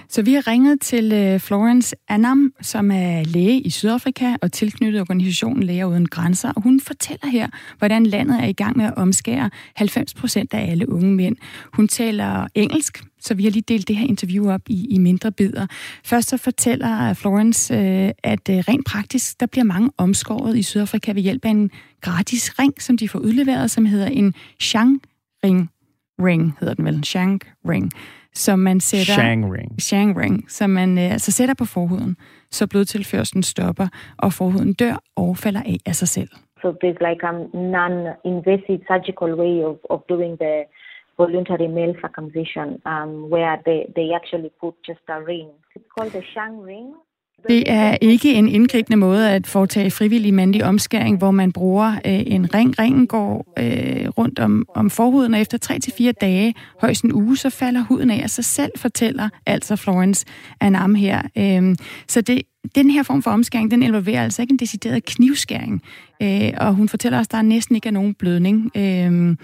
[0.10, 5.02] Så vi har ringet til øh, Florence Anam, som er læge i Sydafrika og tilknyttet
[5.02, 8.94] organisationen Læger Uden Grænser, og hun fortæller her, hvordan landet er i gang med at
[8.98, 11.36] omskære 90 procent af alle unge mænd.
[11.74, 15.32] Hun taler engelsk, så vi har lige delt det her interview op i, i mindre
[15.32, 15.68] bidder.
[16.04, 21.12] Først så fortæller øh, Florence, øh, at rent praktisk, der bliver mange omskåret i Sydafrika
[21.12, 25.02] ved hjælp af en gratis ring, som de får udleveret, som hedder en Shang
[25.44, 25.70] Ring.
[26.20, 27.92] Ring hedder den vel, Shang Ring
[28.36, 29.14] som man sætter...
[29.14, 29.82] Shang ring.
[29.82, 32.18] Shang ring, som man øh, altså sætter på forhuden,
[32.52, 36.30] så blodtilførslen stopper, og forhuden dør og falder af af sig selv.
[36.62, 37.34] So there's like a
[37.76, 40.56] non-invasive surgical way of, of doing the
[41.18, 45.50] voluntary male circumcision, um, where they, they actually put just a ring.
[45.76, 46.88] It's called the Shang ring.
[47.50, 52.24] Det er ikke en indgribende måde at foretage frivillig mandlig omskæring, hvor man bruger øh,
[52.26, 52.80] en ring.
[52.80, 55.80] Ringen går øh, rundt om, om forhuden, og efter
[56.10, 60.26] 3-4 dage, højst en uge, så falder huden af af sig selv, fortæller altså Florence
[60.60, 61.22] Anam her.
[61.38, 61.76] Øh,
[62.08, 62.42] så det,
[62.76, 65.82] den her form for omskæring, den involverer altså ikke en decideret knivskæring.
[66.22, 68.72] Øh, og hun fortæller os, at der næsten ikke er nogen blødning.
[68.78, 69.36] Øh,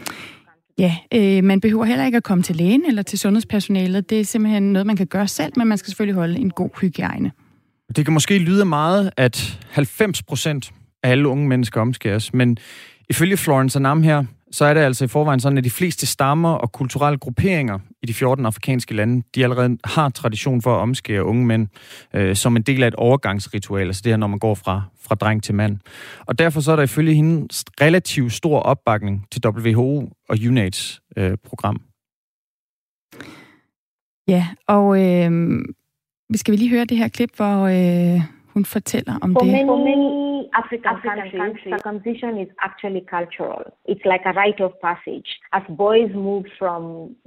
[0.77, 4.09] Ja, øh, man behøver heller ikke at komme til lægen eller til sundhedspersonalet.
[4.09, 6.69] Det er simpelthen noget, man kan gøre selv, men man skal selvfølgelig holde en god
[6.81, 7.31] hygiejne.
[7.95, 10.71] Det kan måske lyde meget, at 90 procent
[11.03, 12.57] af alle unge mennesker omskæres, men
[13.09, 16.49] ifølge Florence Anam her, så er det altså i forvejen sådan, at de fleste stammer
[16.49, 21.23] og kulturelle grupperinger i de 14 afrikanske lande, de allerede har tradition for at omskære
[21.23, 21.67] unge mænd
[22.13, 25.15] øh, som en del af et overgangsritual, altså det her, når man går fra, fra
[25.15, 25.77] dreng til mand.
[26.25, 27.47] Og derfor så er der ifølge hende
[27.81, 31.81] relativt stor opbakning til WHO og UNAIDS øh, program.
[34.27, 35.31] Ja, og øh,
[36.31, 38.21] vi skal vi lige høre det her klip, hvor øh,
[38.53, 39.51] hun fortæller om for det.
[39.51, 43.61] Many, for many African, African countries, countries, circumcision is actually cultural.
[43.91, 45.29] It's like a rite of passage.
[45.57, 46.81] As boys move from,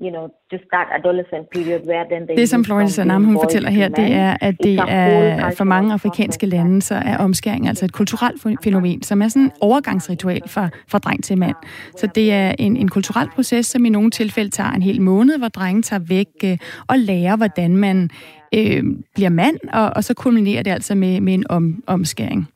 [0.05, 3.71] you know, just that adolescent period where then they Det, som Florence Sanam, hun fortæller
[3.71, 7.93] her, det er, at det er for mange afrikanske lande, så er omskæring altså et
[7.93, 11.57] kulturelt fænomen, som er sådan et overgangsritual fra, fra dreng til mand.
[11.97, 15.39] Så det er en, en kulturel proces, som i nogle tilfælde tager en hel måned,
[15.39, 16.59] hvor drengen tager væk øh,
[16.89, 18.11] og lærer, hvordan man
[18.55, 18.83] øh,
[19.15, 22.49] bliver mand, og, og så kulminerer det altså med, med en om, omskæring.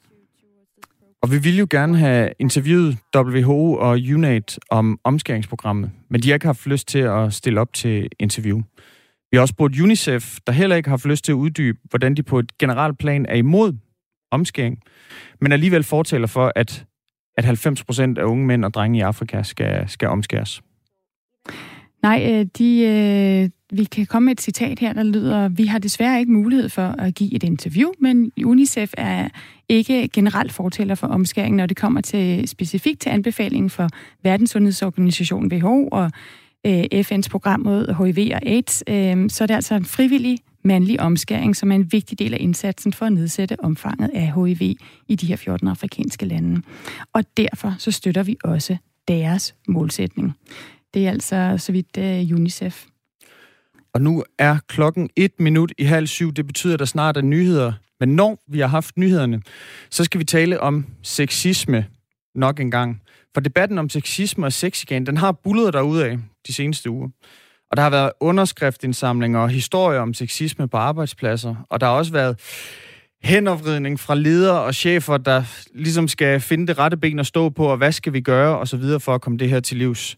[1.22, 6.34] Og vi ville jo gerne have interviewet WHO og UNAID om omskæringsprogrammet, men de har
[6.34, 8.62] ikke haft lyst til at stille op til interview.
[9.30, 12.14] Vi har også spurgt UNICEF, der heller ikke har haft lyst til at uddybe, hvordan
[12.14, 13.72] de på et generelt plan er imod
[14.30, 14.82] omskæring,
[15.40, 16.86] men alligevel fortæller for, at,
[17.36, 20.62] at 90 procent af unge mænd og drenge i Afrika skal, skal omskæres.
[22.02, 25.78] Nej, øh, de, øh, vi kan komme med et citat her, der lyder, vi har
[25.78, 29.28] desværre ikke mulighed for at give et interview, men UNICEF er
[29.68, 33.88] ikke generelt fortæller for omskæring, når det kommer til specifikt til anbefalingen for
[34.22, 36.10] Verdenssundhedsorganisationen WHO og
[36.66, 41.00] øh, FN's program mod HIV og AIDS, øh, så er det altså en frivillig mandlig
[41.00, 44.76] omskæring, som er en vigtig del af indsatsen for at nedsætte omfanget af HIV
[45.08, 46.62] i de her 14 afrikanske lande.
[47.12, 48.76] Og derfor så støtter vi også
[49.08, 50.34] deres målsætning.
[50.94, 52.84] Det er altså så vidt uh, UNICEF.
[53.92, 56.32] Og nu er klokken et minut i halv syv.
[56.32, 57.72] Det betyder, at der snart er nyheder.
[58.00, 59.42] Men når vi har haft nyhederne,
[59.90, 61.86] så skal vi tale om sexisme
[62.34, 63.02] nok en gang.
[63.34, 67.08] For debatten om sexisme og sex igen, den har bullet af de seneste uger.
[67.70, 71.54] Og der har været underskriftsindsamlinger og historier om sexisme på arbejdspladser.
[71.70, 72.40] Og der har også været
[73.22, 77.66] henopridning fra ledere og chefer, der ligesom skal finde det rette ben at stå på,
[77.66, 80.16] og hvad skal vi gøre, og så videre for at komme det her til livs.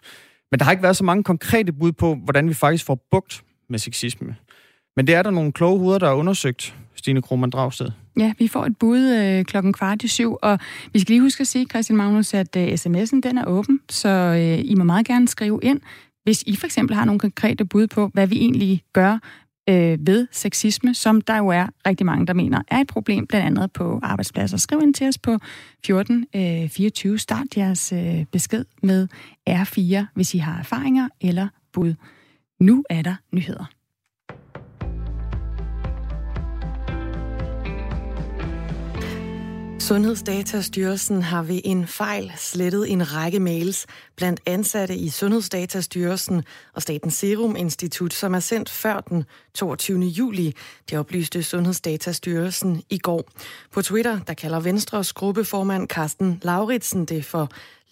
[0.51, 3.45] Men der har ikke været så mange konkrete bud på, hvordan vi faktisk får bugt
[3.69, 4.37] med sexisme.
[4.97, 7.91] Men det er der nogle kloge hoveder, der har undersøgt, Stine Krohmann Dragsted.
[8.19, 10.59] Ja, vi får et bud øh, klokken kvart i syv, og
[10.93, 14.09] vi skal lige huske at sige, Christian Magnus, at øh, sms'en den er åben, så
[14.09, 15.81] øh, I må meget gerne skrive ind
[16.25, 19.19] hvis I for eksempel har nogle konkrete bud på, hvad vi egentlig gør
[19.71, 23.47] øh, ved sexisme, som der jo er rigtig mange, der mener er et problem, blandt
[23.47, 24.57] andet på arbejdspladser.
[24.57, 27.13] Skriv ind til os på 1424.
[27.13, 29.09] Øh, Start jeres øh, besked med
[29.51, 31.95] R4, hvis I har erfaringer eller bud.
[32.61, 33.80] Nu er der nyheder.
[39.91, 43.79] Sundhedsdatastyrelsen har ved en fejl slettet en række mails
[44.19, 46.39] blandt ansatte i Sundhedsdatastyrelsen
[46.77, 49.21] og Statens Serum Institut, som er sendt før den
[49.55, 49.99] 22.
[50.21, 50.49] juli.
[50.89, 53.23] Det oplyste Sundhedsdatastyrelsen i går.
[53.75, 57.45] På Twitter, der kalder Venstres gruppeformand Carsten Lauritsen det for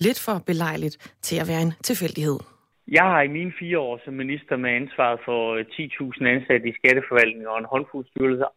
[0.07, 2.39] lidt for belejligt til at være en tilfældighed.
[2.99, 6.79] Jeg har i mine fire år som minister med ansvaret for øh, 10.000 ansatte i
[6.81, 8.07] skatteforvaltningen og en håndfuld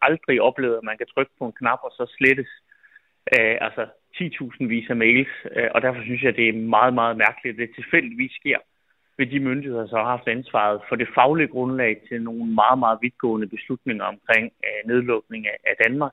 [0.08, 2.50] aldrig oplevet, at man kan trykke på en knap og så slettes
[3.36, 3.82] øh, altså
[4.14, 7.60] 10.000 vis af mails, øh, og derfor synes jeg, det er meget, meget mærkeligt, at
[7.62, 8.58] det tilfældigvis sker
[9.18, 12.98] ved de myndigheder, som har haft ansvaret for det faglige grundlag til nogle meget, meget
[13.02, 16.12] vidtgående beslutninger omkring øh, nedlukning af, af Danmark.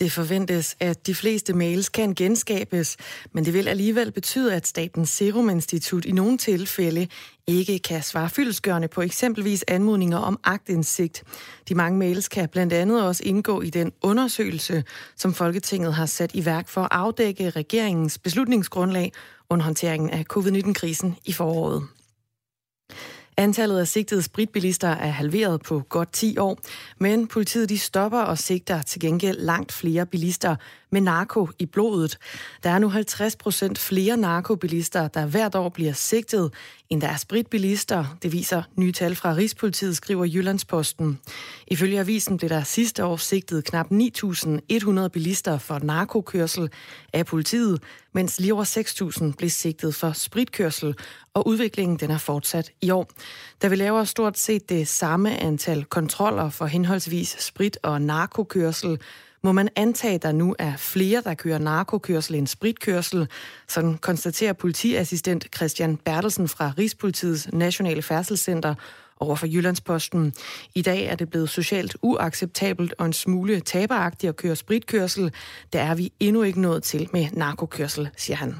[0.00, 2.96] Det forventes, at de fleste mails kan genskabes,
[3.32, 7.08] men det vil alligevel betyde, at Statens Serum Institut i nogle tilfælde
[7.46, 11.22] ikke kan svare fyldesgørende på eksempelvis anmodninger om agtindsigt.
[11.68, 14.84] De mange mails kan blandt andet også indgå i den undersøgelse,
[15.16, 19.12] som Folketinget har sat i værk for at afdække regeringens beslutningsgrundlag
[19.50, 21.82] under håndteringen af covid-19-krisen i foråret.
[23.40, 26.58] Antallet af sigtede spritbilister er halveret på godt 10 år,
[26.98, 30.56] men politiet de stopper og sigter til gengæld langt flere bilister
[30.92, 32.18] med narko i blodet.
[32.62, 36.52] Der er nu 50 procent flere narkobilister, der hvert år bliver sigtet,
[36.90, 38.16] end der er spritbilister.
[38.22, 41.18] Det viser nye tal fra Rigspolitiet, skriver Jyllandsposten.
[41.66, 46.70] Ifølge avisen blev der sidste år sigtet knap 9.100 bilister for narkokørsel
[47.12, 48.64] af politiet, mens lige over
[49.30, 50.94] 6.000 blev sigtet for spritkørsel,
[51.34, 53.10] og udviklingen den er fortsat i år.
[53.62, 58.98] Da vi laver stort set det samme antal kontroller for henholdsvis sprit- og narkokørsel,
[59.42, 63.28] må man antage, at der nu er flere, der kører narkokørsel end spritkørsel.
[63.68, 68.74] Sådan konstaterer politiassistent Christian Bertelsen fra Rigspolitiets Nationale Færdselscenter
[69.20, 70.34] over for Jyllandsposten.
[70.74, 75.32] I dag er det blevet socialt uacceptabelt og en smule taberagtigt at køre spritkørsel.
[75.72, 78.54] Der er vi endnu ikke nået til med narkokørsel, siger han.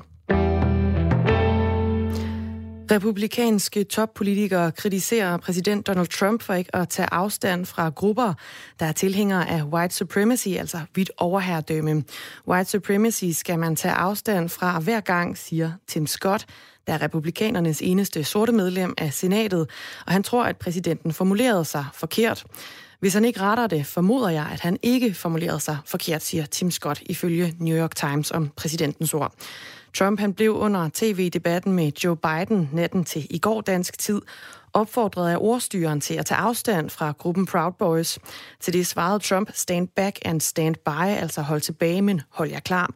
[2.90, 8.34] Republikanske toppolitikere kritiserer præsident Donald Trump for ikke at tage afstand fra grupper,
[8.80, 12.04] der er tilhængere af white supremacy, altså hvidt overherredømme.
[12.48, 16.46] White supremacy skal man tage afstand fra hver gang, siger Tim Scott,
[16.86, 19.70] der er republikanernes eneste sorte medlem af senatet,
[20.06, 22.44] og han tror, at præsidenten formulerede sig forkert.
[23.00, 26.70] Hvis han ikke retter det, formoder jeg, at han ikke formulerede sig forkert, siger Tim
[26.70, 29.34] Scott ifølge New York Times om præsidentens ord.
[29.94, 34.20] Trump han blev under tv-debatten med Joe Biden natten til i går dansk tid
[34.72, 38.18] opfordret af ordstyren til at tage afstand fra gruppen Proud Boys.
[38.60, 42.60] Til det svarede Trump, stand back and stand by, altså hold tilbage, men hold jer
[42.60, 42.90] klar.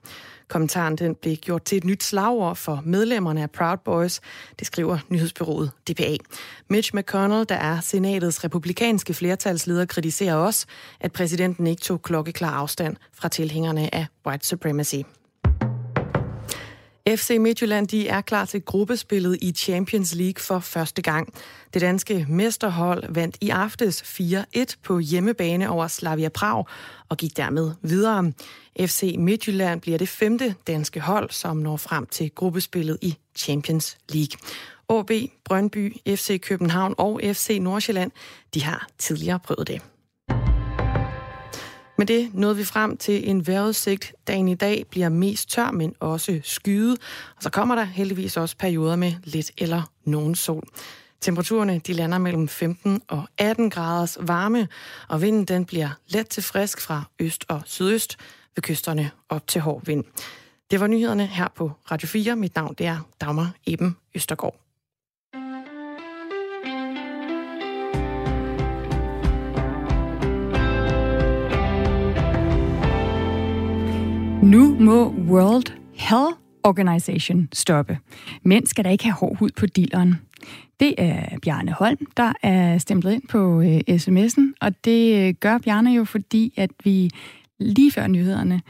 [0.48, 4.20] Kommentaren den blev gjort til et nyt slagord for medlemmerne af Proud Boys,
[4.58, 6.16] det skriver nyhedsbyrået DPA.
[6.68, 10.66] Mitch McConnell, der er senatets republikanske flertalsleder, kritiserer også,
[11.00, 14.96] at præsidenten ikke tog klokkeklar afstand fra tilhængerne af white supremacy.
[17.08, 21.34] FC Midtjylland de er klar til gruppespillet i Champions League for første gang.
[21.74, 26.64] Det danske mesterhold vandt i aftes 4-1 på hjemmebane over Slavia Prag
[27.08, 28.32] og gik dermed videre.
[28.80, 34.38] FC Midtjylland bliver det femte danske hold, som når frem til gruppespillet i Champions League.
[34.88, 35.10] AB,
[35.44, 38.10] Brøndby, FC København og FC Nordsjælland,
[38.54, 39.82] de har tidligere prøvet det.
[41.98, 44.14] Med det nåede vi frem til en vejrudsigt.
[44.26, 46.96] Dagen i dag bliver mest tør, men også skyde.
[47.36, 50.68] Og så kommer der heldigvis også perioder med lidt eller nogen sol.
[51.20, 54.68] Temperaturerne de lander mellem 15 og 18 graders varme,
[55.08, 58.16] og vinden den bliver let til frisk fra øst og sydøst
[58.54, 60.04] ved kysterne op til hård vind.
[60.70, 62.36] Det var nyhederne her på Radio 4.
[62.36, 64.63] Mit navn det er Dagmar Eben Østergaard.
[74.44, 77.98] Nu må World Health Organization stoppe.
[78.42, 80.14] Mænd skal da ikke have hård hud på dilleren.
[80.80, 85.58] Det er Bjarne Holm, der er stemplet ind på øh, sms'en, og det øh, gør
[85.58, 87.10] Bjarne jo, fordi at vi
[87.60, 88.60] lige før nyhederne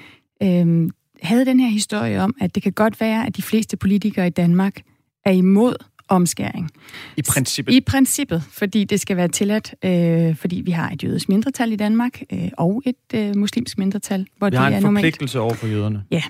[0.43, 0.91] øh,
[1.23, 4.31] havde den her historie om, at det kan godt være, at de fleste politikere i
[4.31, 4.81] Danmark
[5.25, 5.75] er imod
[6.09, 6.71] omskæring.
[7.17, 7.73] I princippet?
[7.73, 11.77] I princippet, fordi det skal være tilladt, øh, fordi vi har et jødisk mindretal i
[11.77, 15.55] Danmark, øh, og et øh, muslimsk mindretal, hvor vi det har en er forpligtelse over
[15.55, 16.05] for jøderne.
[16.11, 16.23] Ja,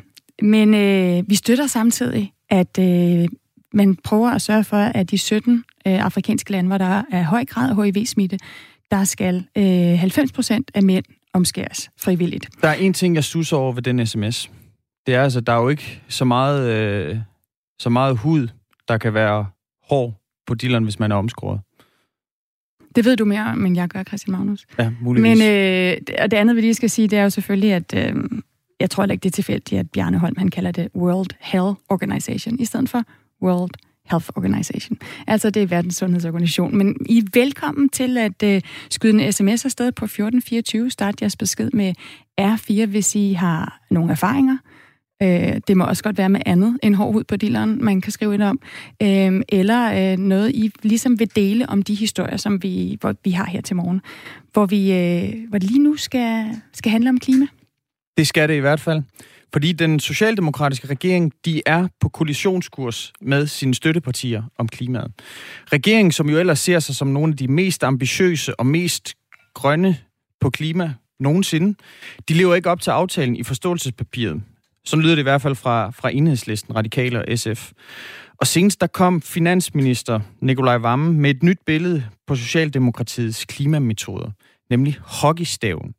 [0.42, 3.28] men øh, vi støtter samtidig, at øh,
[3.72, 7.44] man prøver at sørge for, at de 17 øh, afrikanske lande, hvor der er høj
[7.44, 8.38] grad af HIV-smitte,
[8.90, 12.48] der skal øh, 90 procent af mænd omskæres frivilligt.
[12.62, 14.50] Der er en ting, jeg synes over ved den sms.
[15.06, 17.18] Det er altså, der er jo ikke så meget, øh,
[17.78, 18.48] så meget hud,
[18.88, 19.46] der kan være
[19.88, 21.60] hård på dilleren, hvis man er omskåret.
[22.96, 24.66] Det ved du mere om, end jeg gør, Christian Magnus.
[24.78, 25.38] Ja, muligvis.
[25.38, 28.14] Men øh, og det andet, vi lige skal sige, det er jo selvfølgelig, at øh,
[28.80, 32.60] jeg tror ikke, det er tilfældigt, at Bjarne Holm, han kalder det World Health Organization,
[32.60, 33.02] i stedet for
[33.42, 33.70] World
[34.10, 34.98] Health Organization.
[35.26, 36.76] Altså, det er Verdens Sundhedsorganisation.
[36.76, 40.90] Men I er velkommen til at øh, skyde en sms afsted på 1424.
[40.90, 41.94] Start jeres besked med
[42.40, 44.58] R4, hvis I har nogle erfaringer.
[45.24, 48.12] Øh, det må også godt være med andet end hård hud på dilleren, man kan
[48.12, 48.60] skrive ind om.
[49.02, 53.30] Øh, eller øh, noget, I ligesom vil dele om de historier, som vi, hvor vi
[53.30, 54.00] har her til morgen.
[54.52, 57.46] Hvor, vi, øh, hvor det lige nu skal, skal handle om klima.
[58.16, 59.02] Det skal det i hvert fald.
[59.52, 65.12] Fordi den socialdemokratiske regering, de er på kollisionskurs med sine støttepartier om klimaet.
[65.72, 69.14] Regeringen, som jo ellers ser sig som nogle af de mest ambitiøse og mest
[69.54, 69.96] grønne
[70.40, 71.78] på klima nogensinde,
[72.28, 74.42] de lever ikke op til aftalen i forståelsespapiret.
[74.86, 77.72] Sådan lyder det i hvert fald fra, fra enhedslisten, radikale og SF.
[78.36, 84.30] Og senest der kom finansminister Nikolaj Vammen med et nyt billede på Socialdemokratiets klimametoder,
[84.70, 85.94] nemlig hockeystaven.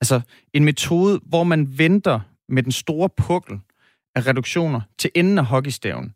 [0.00, 0.20] Altså
[0.52, 3.60] en metode, hvor man venter med den store pukkel
[4.14, 6.14] af reduktioner til enden af hockeystaven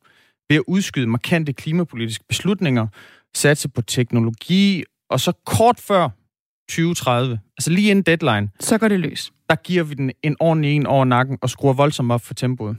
[0.48, 2.86] ved at udskyde markante klimapolitiske beslutninger,
[3.34, 6.08] satse på teknologi, og så kort før
[6.68, 9.32] 2030, altså lige inden deadline, så går det løs.
[9.50, 12.76] Der giver vi den en ordentlig en over nakken og skruer voldsomt op for tempoet.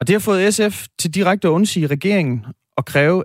[0.00, 2.44] Og det har fået SF til direkte at undsige regeringen
[2.76, 3.24] og kræve,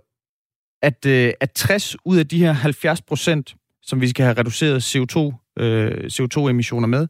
[0.82, 4.96] at, øh, at 60 ud af de her 70 procent, som vi skal have reduceret
[4.96, 7.08] CO2, øh, CO2-emissioner med,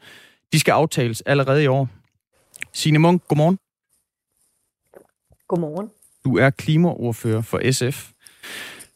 [0.54, 1.90] de skal aftales allerede i år.
[2.74, 3.60] Signe Munk, godmorgen.
[5.48, 5.90] Godmorgen.
[6.24, 8.12] Du er klimaordfører for SF.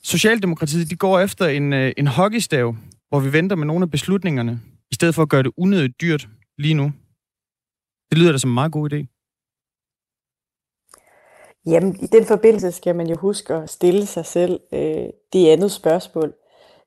[0.03, 2.75] Socialdemokratiet de går efter en, øh, en hockeystav,
[3.15, 6.27] hvor vi venter med nogle af beslutningerne, i stedet for at gøre det unødigt dyrt
[6.57, 6.91] lige nu.
[8.09, 8.99] Det lyder da som en meget god idé.
[11.65, 15.71] Jamen, i den forbindelse skal man jo huske at stille sig selv øh, det andet
[15.71, 16.33] spørgsmål.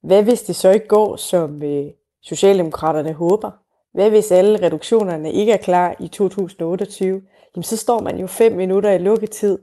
[0.03, 1.87] Hvad hvis det så ikke går, som øh,
[2.23, 3.51] Socialdemokraterne håber?
[3.95, 7.23] Hvad hvis alle reduktionerne ikke er klar i 2028?
[7.57, 9.59] Jamen, så står man jo fem minutter i lukketid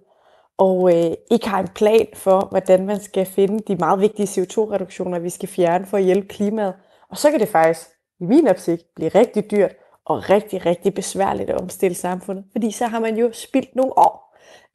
[0.58, 5.20] og øh, ikke har en plan for, hvordan man skal finde de meget vigtige CO2-reduktioner,
[5.20, 6.74] vi skal fjerne for at hjælpe klimaet.
[7.10, 7.88] Og så kan det faktisk,
[8.20, 9.72] i min optik, blive rigtig dyrt
[10.06, 12.46] og rigtig, rigtig besværligt at omstille samfundet.
[12.52, 14.26] Fordi så har man jo spildt nogle år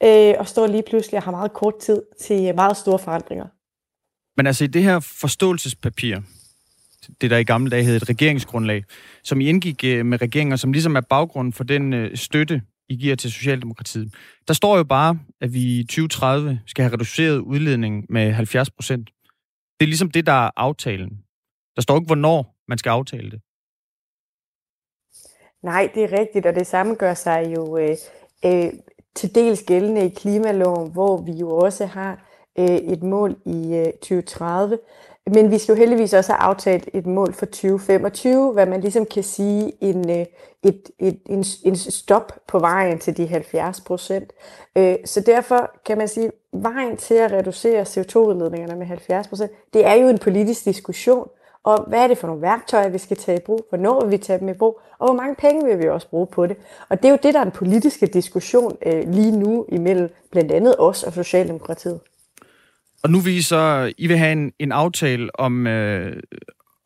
[0.02, 3.46] øh, og står lige pludselig og har meget kort tid til øh, meget store forandringer.
[4.36, 6.20] Men altså i det her forståelsespapir,
[7.20, 8.84] det der i gamle dage hed et regeringsgrundlag,
[9.24, 12.96] som I indgik øh, med regeringen, som ligesom er baggrunden for den øh, støtte, i
[12.96, 14.14] giver til Socialdemokratiet.
[14.48, 19.10] Der står jo bare, at vi i 2030 skal have reduceret udledningen med 70 procent.
[19.80, 21.10] Det er ligesom det, der er aftalen.
[21.76, 23.40] Der står ikke, hvornår man skal aftale det.
[25.62, 27.96] Nej, det er rigtigt, og det samme gør sig jo øh,
[28.44, 28.72] øh,
[29.14, 32.26] til dels gældende i klimaloven, hvor vi jo også har
[32.58, 34.78] øh, et mål i øh, 2030.
[35.26, 39.06] Men vi skal jo heldigvis også have aftalt et mål for 2025, hvad man ligesom
[39.06, 40.26] kan sige en, øh,
[40.62, 44.32] et, et, en, en stop på vejen til de 70 procent.
[44.76, 49.50] Øh, så derfor kan man sige, at vejen til at reducere CO2-udledningerne med 70 procent,
[49.72, 51.28] det er jo en politisk diskussion
[51.64, 54.18] om, hvad er det for nogle værktøjer, vi skal tage i brug, hvornår vil vi
[54.18, 56.56] tage dem i brug, og hvor mange penge vil vi også bruge på det.
[56.88, 60.52] Og det er jo det, der er en politiske diskussion øh, lige nu imellem blandt
[60.52, 62.00] andet os og Socialdemokratiet.
[63.02, 66.22] Og nu vil I så, I vil have en, en aftale om, øh,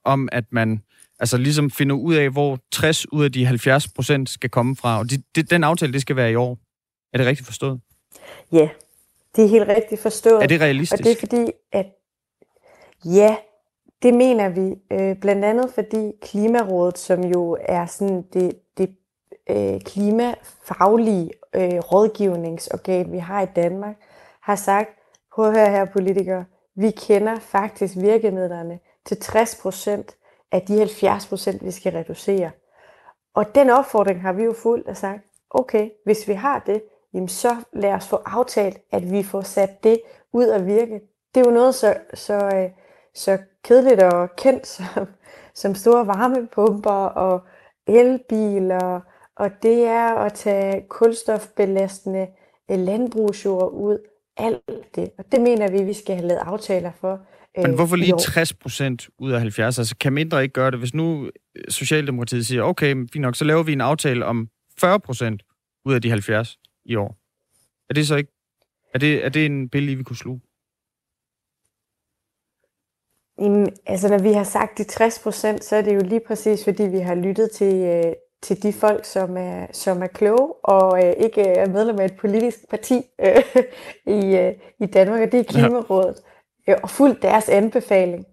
[0.04, 0.82] om, at man
[1.20, 4.98] altså ligesom finder ud af, hvor 60 ud af de 70 procent skal komme fra.
[4.98, 6.58] Og de, de, den aftale, det skal være i år.
[7.12, 7.80] Er det rigtigt forstået?
[8.52, 8.68] Ja,
[9.36, 10.42] det er helt rigtigt forstået.
[10.42, 11.00] Er det realistisk?
[11.00, 11.86] Og det er fordi, at
[13.04, 13.36] ja,
[14.02, 14.74] det mener vi.
[14.92, 18.96] Øh, blandt andet fordi Klimarådet, som jo er sådan det, det
[19.50, 23.96] øh, klimafaglige øh, rådgivningsorgan, vi har i Danmark,
[24.40, 24.90] har sagt,
[25.34, 26.44] Prøv at høre her, politikere.
[26.74, 30.16] Vi kender faktisk virkemidlerne til 60 procent
[30.52, 32.50] af de 70 procent, vi skal reducere.
[33.34, 35.20] Og den opfordring har vi jo fuldt og sagt,
[35.50, 36.82] okay, hvis vi har det,
[37.14, 40.00] jamen så lad os få aftalt, at vi får sat det
[40.32, 41.00] ud at virke.
[41.34, 42.70] Det er jo noget så, så, øh,
[43.14, 45.06] så kedeligt og kendt som,
[45.54, 47.40] som store varmepumper og
[47.86, 49.00] elbiler,
[49.36, 52.28] og det er at tage kulstofbelastende
[52.68, 53.98] landbrugsjord ud
[54.36, 54.60] alt
[54.94, 55.10] det.
[55.18, 57.20] Og det mener vi, vi skal have lavet aftaler for.
[57.56, 59.78] Men øh, hvorfor lige 60 procent ud af 70?
[59.78, 60.78] Altså kan mindre ikke gøre det?
[60.78, 65.00] Hvis nu øh, Socialdemokratiet siger, okay, fint nok, så laver vi en aftale om 40
[65.00, 65.42] procent
[65.84, 67.18] ud af de 70 i år.
[67.90, 68.32] Er det så ikke
[68.94, 70.40] Er det, er det en billede, vi kunne sluge?
[73.38, 76.64] Jamen, altså når vi har sagt de 60 procent, så er det jo lige præcis,
[76.64, 78.12] fordi vi har lyttet til, øh,
[78.44, 82.16] til de folk, som er, som er kloge og øh, ikke er medlem af et
[82.16, 83.44] politisk parti øh,
[84.06, 86.22] i, øh, i Danmark, og det er Klimarådet,
[86.68, 88.26] øh, og fuldt deres anbefaling.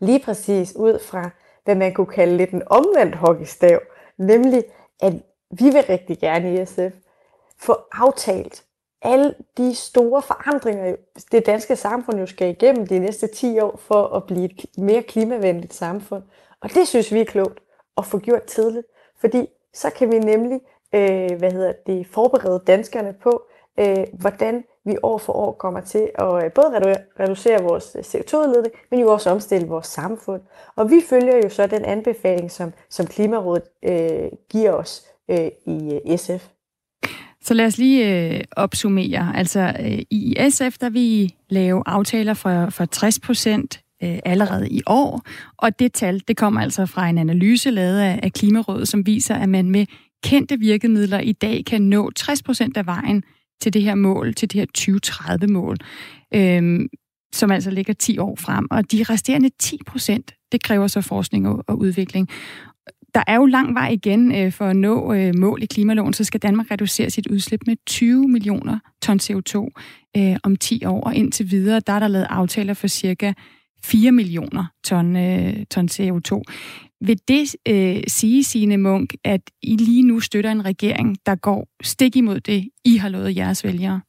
[0.00, 1.30] Lige præcis ud fra,
[1.64, 3.80] hvad man kunne kalde lidt en omvendt hockeystav,
[4.18, 4.64] nemlig
[5.00, 5.12] at
[5.50, 6.96] vi vil rigtig gerne i SF
[7.58, 8.64] få aftalt
[9.02, 10.96] alle de store forandringer,
[11.32, 15.02] det danske samfund jo skal igennem de næste 10 år for at blive et mere
[15.02, 16.22] klimavenligt samfund.
[16.60, 17.60] Og det synes vi er klogt
[17.98, 18.86] at få gjort tidligt,
[19.20, 20.60] fordi så kan vi nemlig
[20.94, 23.42] øh, hvad hedder det, forberede danskerne på,
[23.80, 28.74] øh, hvordan vi år for år kommer til at øh, både reducere vores øh, CO2-udledning,
[28.90, 30.42] men jo også omstille vores samfund.
[30.76, 36.00] Og vi følger jo så den anbefaling, som, som Klimarådet øh, giver os øh, i
[36.06, 36.48] øh, SF.
[37.40, 39.32] Så lad os lige øh, opsummere.
[39.36, 44.80] Altså øh, i SF, der vi lave aftaler for, for 60 procent øh, allerede i
[44.86, 45.22] år,
[45.56, 49.34] og det tal, det kommer altså fra en analyse lavet af, af Klimarådet, som viser,
[49.34, 49.86] at man med
[50.24, 53.22] kendte virkemidler i dag kan nå 60 procent af vejen
[53.60, 55.76] til det her mål, til det her 2030-mål,
[56.34, 56.88] øh,
[57.32, 58.66] som altså ligger 10 år frem.
[58.70, 62.28] Og de resterende 10 procent, det kræver så forskning og, og udvikling.
[63.14, 66.24] Der er jo lang vej igen øh, for at nå øh, mål i klimaloven, så
[66.24, 69.68] skal Danmark reducere sit udslip med 20 millioner ton CO2
[70.16, 73.32] øh, om 10 år, og indtil videre, der er der lavet aftaler for cirka
[73.84, 76.42] 4 millioner ton, øh, ton CO2.
[77.00, 81.66] Vil det øh, sige, Signe Munk, at I lige nu støtter en regering, der går
[81.82, 84.00] stik imod det, I har lovet jeres vælgere?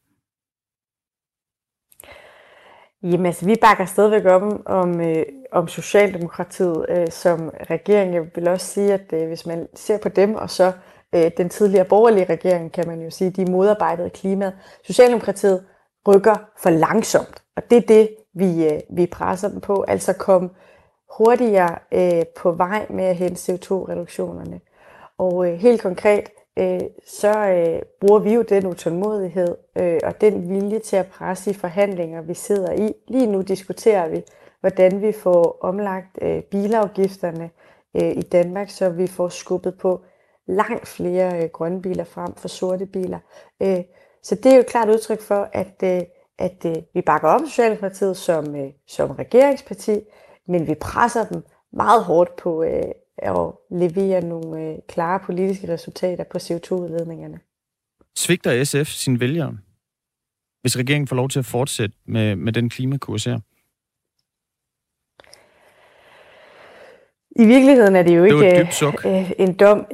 [3.04, 8.14] Jamen altså, vi bakker stadigvæk op om, øh, om Socialdemokratiet øh, som regering.
[8.14, 10.72] Jeg vil også sige, at øh, hvis man ser på dem, og så
[11.16, 14.54] øh, den tidligere borgerlige regering, kan man jo sige, de modarbejdede klimaet.
[14.86, 15.66] Socialdemokratiet
[16.08, 19.86] rykker for langsomt, og det er det, vi, øh, vi presser dem på.
[19.88, 20.52] Altså kom
[21.18, 24.60] hurtigere øh, på vej med at hente CO2-reduktionerne.
[25.18, 26.30] Og øh, helt konkret,
[26.60, 31.52] øh, så øh, bruger vi jo den utålmodighed øh, og den vilje til at presse
[31.52, 32.94] i forhandlinger, vi sidder i.
[33.08, 34.24] Lige nu diskuterer vi,
[34.60, 37.50] hvordan vi får omlagt øh, bilafgifterne
[37.96, 40.02] øh, i Danmark, så vi får skubbet på
[40.48, 43.20] langt flere øh, grønne biler frem for sorte biler.
[43.62, 43.84] Øh,
[44.24, 46.02] så det er jo et klart udtryk for, at, øh,
[46.38, 50.00] at øh, vi bakker op Socialdemokratiet som, øh, som regeringsparti,
[50.48, 56.24] men vi presser dem meget hårdt på øh, at levere nogle øh, klare politiske resultater
[56.24, 57.40] på CO2-udledningerne.
[58.16, 59.58] Svigter SF sin vælgere,
[60.62, 63.40] hvis regeringen får lov til at fortsætte med, med den klimakurs her?
[67.40, 69.86] I virkeligheden er det jo ikke det øh, en dom.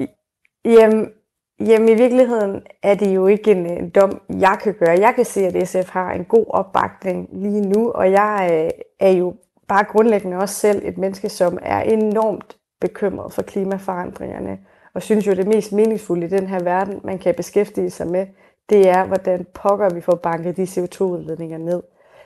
[0.66, 1.12] Jamen,
[1.60, 5.00] jamen, i virkeligheden er det jo ikke en, øh, dom, jeg kan gøre.
[5.00, 9.12] Jeg kan se, at SF har en god opbakning lige nu, og jeg øh, er
[9.12, 9.36] jo
[9.68, 14.60] bare grundlæggende også selv et menneske, som er enormt bekymret for klimaforandringerne,
[14.94, 18.28] og synes jo, det mest meningsfulde i den her verden, man kan beskæftige sig med,
[18.70, 21.84] det er, hvordan pokker vi får banket de CO2-udledninger ned.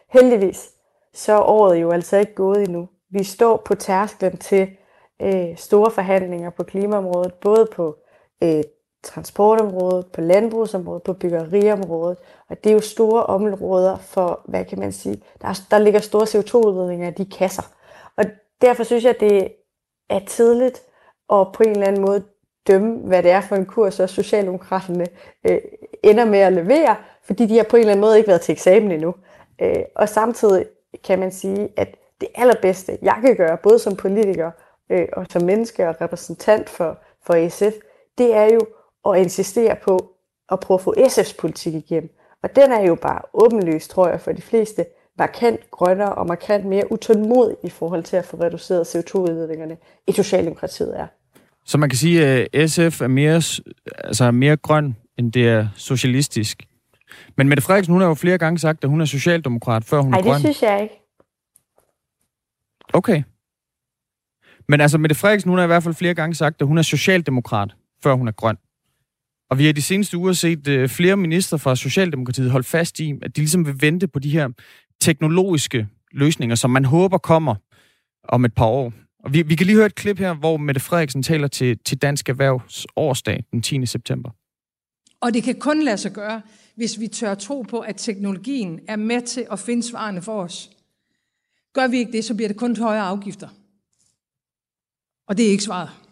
[0.10, 0.72] Heldigvis,
[1.14, 2.90] så er året jo altså ikke gået endnu.
[3.10, 4.70] Vi står på tærsklen til
[5.22, 7.96] øh, store forhandlinger på klimaområdet, både på
[8.44, 8.64] øh,
[9.04, 12.18] transportområdet, på landbrugsområdet, på byggeriområdet.
[12.50, 16.24] Og det er jo store områder for, hvad kan man sige, der, der ligger store
[16.24, 17.64] CO2-udledninger i de kasser.
[18.18, 18.26] Og
[18.62, 19.48] derfor synes jeg, det
[20.10, 20.82] er tidligt
[21.32, 22.24] at på en eller anden måde
[22.68, 25.06] dømme, hvad det er for en kurs, og Socialdemokraterne
[25.50, 25.60] øh,
[26.04, 28.52] ender med at levere, fordi de har på en eller anden måde ikke været til
[28.52, 29.16] eksamen endnu.
[29.62, 30.66] Øh, og samtidig
[31.04, 34.52] kan man sige, at det allerbedste, jeg kan gøre, både som politiker
[34.92, 37.76] øh, og som menneske og repræsentant for, for SF,
[38.18, 38.60] det er jo
[39.14, 40.14] at insistere på
[40.52, 42.10] at prøve at få SF's politik igennem.
[42.44, 44.86] Og den er jo bare åbenlyst, tror jeg, for de fleste,
[45.18, 49.78] markant grønnere og markant mere utålmodig i forhold til at få reduceret CO2-udledningerne,
[50.08, 51.08] i Socialdemokratiet er.
[51.66, 53.42] Så man kan sige, at SF er mere,
[53.98, 56.64] altså mere grøn, end det er socialistisk.
[57.38, 60.14] Men Mette Frederiksen, hun har jo flere gange sagt, at hun er socialdemokrat, før hun
[60.14, 60.32] Ej, er grøn.
[60.32, 61.02] Nej, det synes jeg ikke.
[62.94, 63.24] Okay.
[64.68, 66.82] Men altså, Mette Frederiksen, hun har i hvert fald flere gange sagt, at hun er
[66.82, 68.58] socialdemokrat, før hun er grøn.
[69.50, 73.14] Og vi har de seneste uger set øh, flere minister fra Socialdemokratiet holde fast i,
[73.22, 74.50] at de ligesom vil vente på de her
[75.02, 77.56] teknologiske løsninger, som man håber kommer
[78.24, 78.94] om et par år.
[79.24, 81.98] Og vi, vi kan lige høre et klip her, hvor Mette Frederiksen taler til, til
[81.98, 83.86] Dansk Erhvervs årsdag den 10.
[83.86, 84.30] september.
[85.22, 86.42] Og det kan kun lade sig gøre,
[86.76, 90.70] hvis vi tør tro på, at teknologien er med til at finde svarene for os.
[91.74, 93.48] Gør vi ikke det, så bliver det kun højere afgifter.
[95.28, 96.07] Og det er ikke svaret.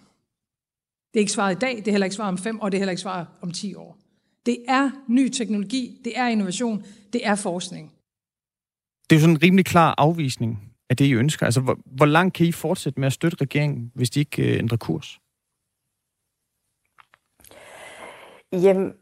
[1.16, 2.78] Det er ikke svaret i dag, det er heller ikke svaret om fem år, det
[2.78, 3.97] er heller ikke svaret om ti år.
[4.45, 7.91] Det er ny teknologi, det er innovation, det er forskning.
[9.09, 11.45] Det er jo sådan en rimelig klar afvisning af det, I ønsker.
[11.45, 14.57] Altså, hvor, hvor langt kan I fortsætte med at støtte regeringen, hvis de ikke øh,
[14.57, 15.20] ændrer kurs?
[18.51, 18.93] Jamen,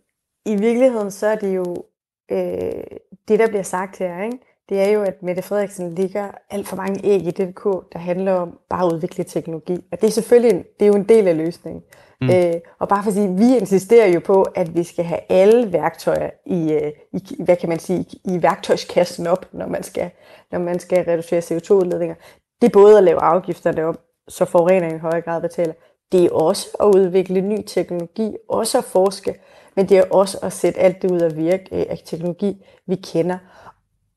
[0.46, 1.86] i virkeligheden så er det jo
[2.32, 2.84] øh,
[3.28, 4.38] det, der bliver sagt her, ikke?
[4.70, 8.00] det er jo, at Mette Frederiksen ligger alt for mange æg i det kog, der
[8.00, 9.74] handler om bare at udvikle teknologi.
[9.92, 11.84] Og det er selvfølgelig en, det er jo en del af løsningen.
[12.24, 12.30] Mm.
[12.30, 15.74] Øh, og bare for at sige, vi insisterer jo på, at vi skal have alle
[15.74, 20.10] værktøjer i, øh, i hvad kan man sige, i værktøjskassen op, når man skal,
[20.52, 22.16] når man skal reducere CO2-udledninger.
[22.62, 23.96] Det er både at lave afgifterne op,
[24.28, 25.74] så forureningen i højere grad betaler.
[26.12, 29.36] Det er også at udvikle ny teknologi, også at forske,
[29.76, 32.96] men det er også at sætte alt det ud af virke øh, af teknologi, vi
[32.96, 33.38] kender.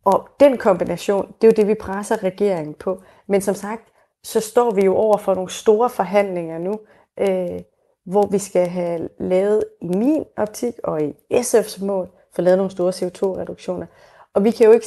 [0.04, 3.02] Og den kombination, det er jo det, vi presser regeringen på.
[3.26, 3.82] Men som sagt,
[4.24, 6.78] så står vi jo over for nogle store forhandlinger nu,
[7.20, 7.60] øh,
[8.06, 12.70] hvor vi skal have lavet i min optik og i SF's mål, for lavet nogle
[12.70, 13.86] store CO2-reduktioner.
[14.34, 14.86] Og vi kan jo ikke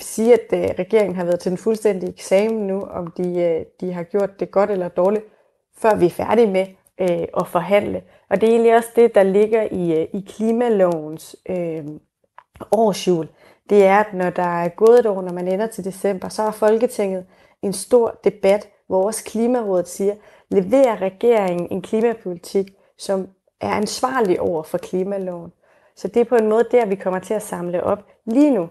[0.00, 3.92] sige, at øh, regeringen har været til den fuldstændige eksamen nu, om de, øh, de
[3.92, 5.24] har gjort det godt eller dårligt,
[5.78, 6.66] før vi er færdige med
[7.00, 8.02] øh, at forhandle.
[8.30, 11.84] Og det er egentlig også det, der ligger i, øh, i klimalovens øh,
[12.72, 13.28] årsjul.
[13.70, 16.42] Det er, at når der er gået et år, når man ender til december, så
[16.42, 17.26] har Folketinget
[17.62, 20.14] en stor debat, hvor også Klimarådet siger,
[20.50, 23.28] leverer regeringen en klimapolitik, som
[23.60, 25.52] er ansvarlig over for klimaloven.
[25.96, 28.06] Så det er på en måde der, vi kommer til at samle op.
[28.24, 28.68] Lige nu,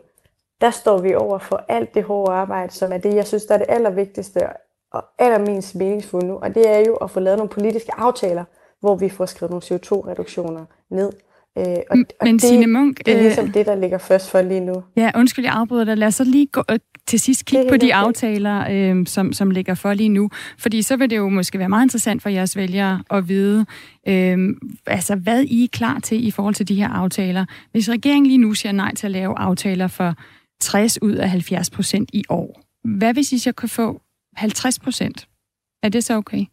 [0.61, 3.53] der står vi over for alt det hårde arbejde, som er det, jeg synes, der
[3.53, 4.49] er det allervigtigste
[4.91, 6.39] og allermest meningsfulde nu.
[6.39, 8.43] Og det er jo at få lavet nogle politiske aftaler,
[8.79, 11.11] hvor vi får skrevet nogle CO2-reduktioner ned.
[11.57, 14.31] Øh, og, og Men det, Signe Munk, det er ligesom øh, det, der ligger først
[14.31, 14.83] for lige nu.
[14.97, 15.97] Ja, undskyld, jeg afbryder dig.
[15.97, 19.51] Lad os så lige gå, øh, til sidst kigge på de aftaler, øh, som, som
[19.51, 20.29] ligger for lige nu.
[20.57, 23.65] Fordi så vil det jo måske være meget interessant for jeres vælgere at vide,
[24.07, 24.37] øh,
[24.85, 27.45] altså hvad I er klar til i forhold til de her aftaler.
[27.71, 30.13] Hvis regeringen lige nu siger nej til at lave aftaler for
[30.61, 34.01] 60 ud af 70 procent i år, hvad hvis I så kan få
[34.35, 35.27] 50 procent?
[35.83, 36.45] Er det så okay?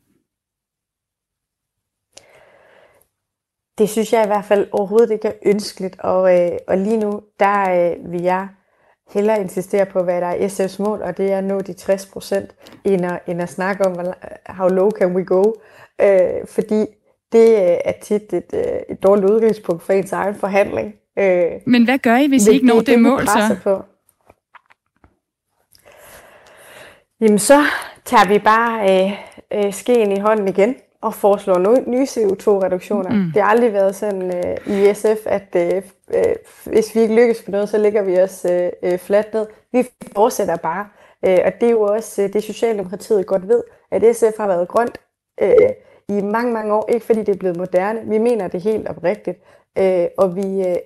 [3.79, 7.21] Det synes jeg i hvert fald overhovedet ikke er ønskeligt, og, øh, og lige nu,
[7.41, 8.49] der øh, vil jeg
[9.13, 12.07] hellere insistere på, hvad der er SF's mål, og det er at nå de 60
[12.07, 12.55] procent,
[12.85, 13.97] end at, end at snakke om,
[14.47, 15.53] how low can we go,
[16.01, 16.87] øh, fordi
[17.33, 20.95] det øh, er tit et, øh, et dårligt udgangspunkt for ens egen forhandling.
[21.19, 23.57] Øh, Men hvad gør I, hvis I ikke når det, det mål så?
[23.63, 23.83] På.
[27.21, 27.63] Jamen så
[28.05, 29.13] tager vi bare øh,
[29.53, 31.59] øh, skeen i hånden igen og foreslår
[31.91, 33.11] nye CO2-reduktioner.
[33.11, 33.31] Mm.
[33.35, 35.83] Det har aldrig været sådan øh, i SF, at øh,
[36.15, 36.35] øh,
[36.65, 39.47] hvis vi ikke lykkes med noget, så ligger vi os øh, øh, fladt ned.
[39.73, 40.87] Vi fortsætter bare.
[41.27, 44.69] Øh, og det er jo også øh, det, Socialdemokratiet godt ved, at SF har været
[44.69, 44.99] grønt
[45.43, 45.71] øh,
[46.09, 46.89] i mange, mange år.
[46.89, 48.01] Ikke fordi det er blevet moderne.
[48.05, 49.39] Vi mener det helt oprigtigt.
[49.79, 50.77] Øh, og vi øh,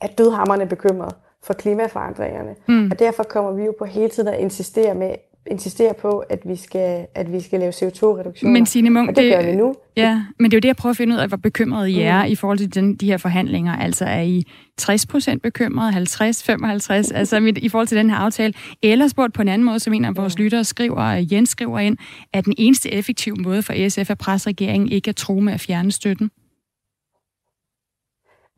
[0.00, 2.56] er dødhammerne bekymrede for klimaforandringerne.
[2.68, 2.90] Mm.
[2.90, 5.14] Og derfor kommer vi jo på hele tiden at insistere med,
[5.50, 8.52] insistere på, at vi skal, at vi skal lave CO2-reduktioner.
[8.52, 9.74] Men Signe Munk, og det, det gør vi nu.
[9.96, 12.00] Ja, men det er jo det, jeg prøver at finde ud af, hvor bekymret I
[12.00, 12.32] er mm.
[12.32, 13.76] i forhold til den, de her forhandlinger.
[13.76, 14.44] Altså er I
[14.76, 18.54] 60 procent bekymret, 50, 55, altså i forhold til den her aftale?
[18.82, 21.96] Eller spurgt på en anden måde, som en af vores lyttere skriver, Jens skriver ind,
[22.32, 25.60] at den eneste effektive måde for SF at presse regeringen ikke at tro med at
[25.60, 26.30] fjerne støtten?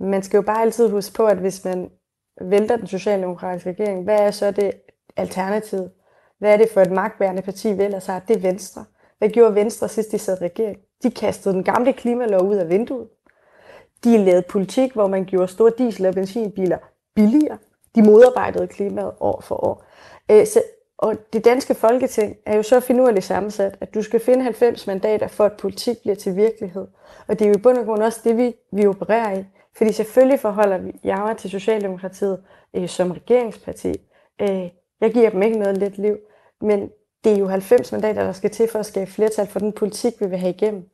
[0.00, 1.88] Man skal jo bare altid huske på, at hvis man
[2.40, 4.72] vælter den socialdemokratiske regering, hvad er så det
[5.16, 5.88] alternativ?
[6.40, 8.18] Hvad er det for et magtbærende parti, vi ellers har?
[8.28, 8.84] Det er Venstre.
[9.18, 10.78] Hvad gjorde Venstre sidst de sad regering?
[11.02, 13.08] De kastede den gamle klimalov ud af vinduet.
[14.04, 16.78] De lavede politik, hvor man gjorde store diesel- og benzinbiler
[17.14, 17.58] billigere.
[17.94, 19.84] De modarbejdede klimaet år for år.
[20.30, 20.62] Øh, så,
[20.98, 25.28] og det danske folketing er jo så finurligt sammensat, at du skal finde 90 mandater
[25.28, 26.86] for, at politik bliver til virkelighed.
[27.28, 29.44] Og det er jo i bund og grund også det, vi, vi opererer i.
[29.76, 32.42] Fordi selvfølgelig forholder vi mig til Socialdemokratiet
[32.76, 33.94] øh, som regeringsparti.
[34.40, 34.68] Øh,
[35.00, 36.16] jeg giver dem ikke noget let liv.
[36.60, 36.90] Men
[37.24, 40.12] det er jo 90 mandater, der skal til for at skabe flertal for den politik,
[40.20, 40.88] vi vil have igennem.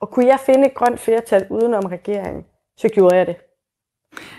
[0.00, 2.44] Og kunne jeg finde et grønt flertal udenom regeringen,
[2.76, 3.36] så gjorde jeg det.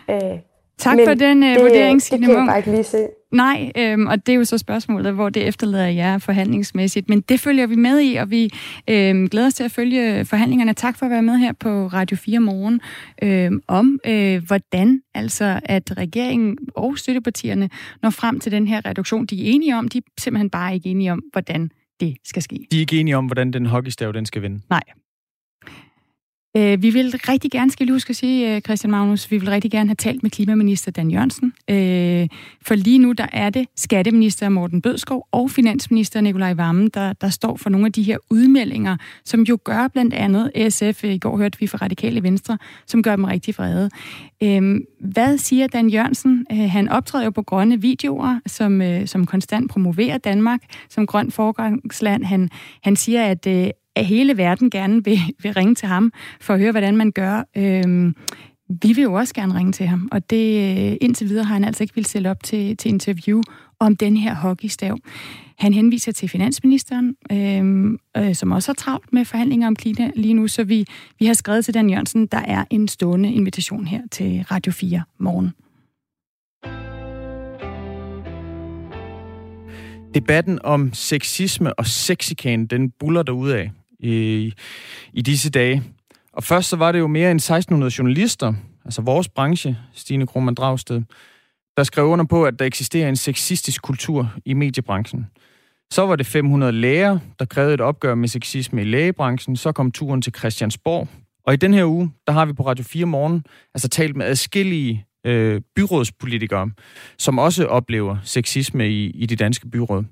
[0.10, 0.40] Øh,
[0.78, 3.10] Tak Men for den det, vurdering, Signe Det kan jeg bare ikke lige se.
[3.32, 7.10] Nej, øhm, og det er jo så spørgsmålet, hvor det efterlader jer forhandlingsmæssigt.
[7.10, 8.50] Men det følger vi med i, og vi
[8.88, 10.74] øhm, glæder os til at følge forhandlingerne.
[10.74, 12.82] Tak for at være med her på Radio 4 Morgen
[13.24, 17.70] øhm, om, øh, hvordan altså at regeringen og støttepartierne
[18.02, 19.26] når frem til den her reduktion.
[19.26, 21.70] De er enige om, de er simpelthen bare ikke enige om, hvordan
[22.00, 22.68] det skal ske.
[22.72, 24.62] De er ikke enige om, hvordan den hockeystav den skal vinde.
[24.70, 24.84] Nej.
[26.58, 29.50] Øh, vi vil rigtig gerne, skal jeg huske at sige, øh, Christian Magnus, vi vil
[29.50, 31.54] rigtig gerne have talt med klimaminister Dan Jørgensen.
[31.70, 32.28] Øh,
[32.62, 37.30] for lige nu, der er det skatteminister Morten Bødskov og finansminister Nikolaj Vammen, der, der
[37.30, 41.38] står for nogle af de her udmeldinger, som jo gør blandt andet SF, i går
[41.38, 43.90] hørte vi fra Radikale Venstre, som gør dem rigtig vrede.
[45.00, 46.46] Hvad siger Dan Jørgensen?
[46.50, 52.26] Han optræder jo på grønne videoer, som, som konstant promoverer Danmark som grønt forgangsland.
[52.26, 52.50] Han,
[52.84, 53.48] han siger, at,
[53.96, 57.44] at hele verden gerne vil, vil ringe til ham for at høre, hvordan man gør.
[57.58, 58.14] Øh,
[58.82, 61.64] vi vil jo også gerne ringe til ham, og det øh, indtil videre har han
[61.64, 63.42] altså ikke vil stille op til, til interview
[63.80, 64.98] om den her hockeystav.
[65.58, 70.34] Han henviser til finansministeren, øh, øh, som også har travlt med forhandlinger om klima lige
[70.34, 70.86] nu, så vi,
[71.20, 75.04] vi har skrevet til Dan Jørgensen, der er en stående invitation her til Radio 4
[75.20, 75.52] morgen.
[80.14, 83.24] Debatten om sexisme og sexikane, den buller
[83.54, 83.72] af
[84.02, 84.54] i,
[85.14, 85.84] i disse dage.
[86.34, 88.54] Og først så var det jo mere end 1600 journalister,
[88.86, 91.02] altså vores branche, Stine Krohmann Dragsted,
[91.78, 95.28] der skrev under på, at der eksisterer en sexistisk kultur i mediebranchen.
[95.92, 99.56] Så var det 500 læger, der krævede et opgør med sexisme i lægebranchen.
[99.56, 101.08] Så kom turen til Christiansborg.
[101.46, 103.44] Og i den her uge, der har vi på Radio 4 morgen
[103.74, 106.72] altså talt med adskillige øh, byrådspolitikere,
[107.18, 110.04] som også oplever sexisme i, i de danske byråd.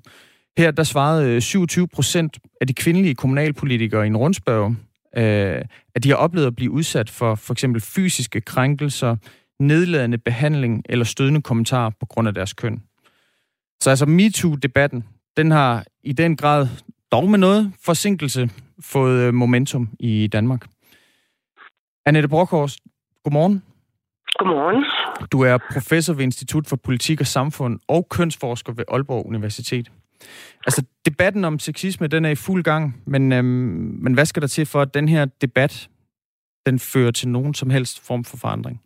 [0.60, 4.74] Her der svarede 27 øh, procent af de kvindelige kommunalpolitikere i en rundspørg,
[5.16, 9.16] øh, at de har oplevet at blive udsat for for eksempel fysiske krænkelser,
[9.60, 12.82] nedladende behandling eller stødende kommentarer på grund af deres køn.
[13.82, 15.04] Så altså MeToo-debatten,
[15.36, 16.68] den har i den grad,
[17.12, 18.50] dog med noget forsinkelse,
[18.80, 20.66] fået øh, momentum i Danmark.
[22.06, 22.80] Annette Brokhorst,
[23.24, 23.62] godmorgen.
[24.38, 24.84] Godmorgen.
[25.32, 29.90] Du er professor ved Institut for Politik og Samfund og kønsforsker ved Aalborg Universitet.
[30.66, 34.48] Altså, debatten om sexisme, den er i fuld gang, men, øhm, men hvad skal der
[34.48, 35.88] til for, at den her debat,
[36.66, 38.82] den fører til nogen som helst form for forandring?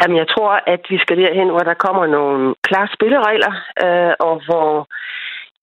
[0.00, 3.52] Jamen, jeg tror, at vi skal derhen, hvor der kommer nogle klare spilleregler,
[3.84, 4.88] øh, og hvor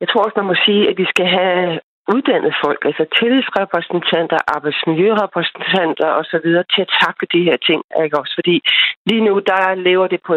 [0.01, 1.79] jeg tror også, man må sige, at vi skal have
[2.15, 6.47] uddannet folk, altså tillidsrepræsentanter, arbejdsmiljørepræsentanter osv.
[6.73, 7.79] til at takle de her ting.
[8.03, 8.33] Ikke også?
[8.39, 8.55] Fordi
[9.09, 10.35] lige nu, der lever det på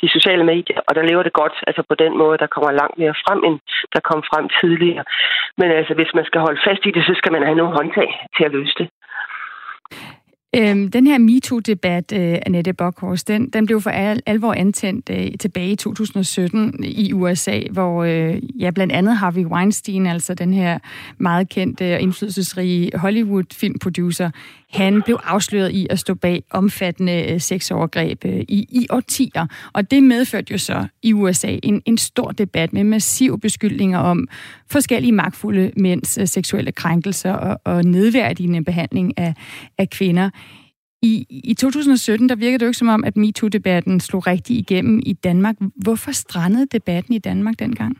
[0.00, 2.98] de sociale medier, og der lever det godt, altså på den måde, der kommer langt
[3.02, 3.56] mere frem, end
[3.94, 5.04] der kom frem tidligere.
[5.58, 8.08] Men altså, hvis man skal holde fast i det, så skal man have nogle håndtag
[8.36, 8.88] til at løse det.
[10.56, 15.30] Øhm, den her MeToo-debat, øh, Annette Bockhorst, den, den blev for al, alvor antændt øh,
[15.40, 20.78] tilbage i 2017 i USA, hvor øh, ja, blandt andet Harvey Weinstein, altså den her
[21.18, 24.30] meget kendte og indflydelsesrige Hollywood-filmproducer,
[24.74, 29.46] han blev afsløret i at stå bag omfattende øh, sexovergreb øh, i, i årtier.
[29.72, 34.28] Og det medførte jo så i USA en, en stor debat med massive beskyldninger om
[34.70, 39.34] forskellige magtfulde mænds øh, seksuelle krænkelser og, og nedværdigende behandling af,
[39.78, 40.30] af kvinder.
[41.02, 45.02] I, I 2017, der virkede det jo ikke som om, at MeToo-debatten slog rigtig igennem
[45.06, 45.56] i Danmark.
[45.76, 47.98] Hvorfor strandede debatten i Danmark dengang?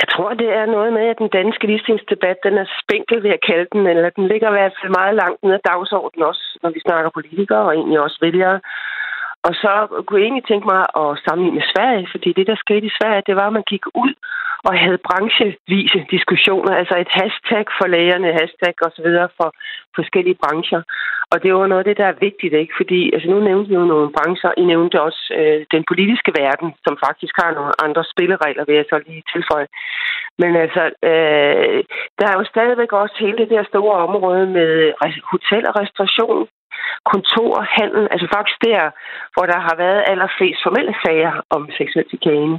[0.00, 3.44] Jeg tror, det er noget med, at den danske ligestillingsdebat, den er spænkel, ved at
[3.48, 6.70] kalde den, eller den ligger i hvert fald meget langt ned ad dagsordenen også, når
[6.70, 8.60] vi snakker politikere og egentlig også vælgere.
[9.46, 9.72] Og så
[10.04, 13.26] kunne jeg egentlig tænke mig at sammenligne med Sverige, fordi det, der skete i Sverige,
[13.26, 14.14] det var, at man gik ud
[14.68, 19.08] og havde branchevise diskussioner, altså et hashtag for lægerne, hashtag osv.
[19.38, 19.48] for
[19.98, 20.82] forskellige brancher.
[21.32, 22.74] Og det var noget af det, der er vigtigt, ikke?
[22.80, 24.50] Fordi altså, nu nævnte vi jo nogle brancher.
[24.62, 28.86] I nævnte også øh, den politiske verden, som faktisk har nogle andre spilleregler, vil jeg
[28.88, 29.68] så lige tilføje.
[30.40, 31.78] Men altså, øh,
[32.18, 34.70] der er jo stadigvæk også hele det der store område med
[35.32, 36.48] hotel og restauration,
[37.12, 38.82] kontor, handel, altså faktisk der,
[39.34, 42.56] hvor der har været allerflest formelle sager om seksuel chikane.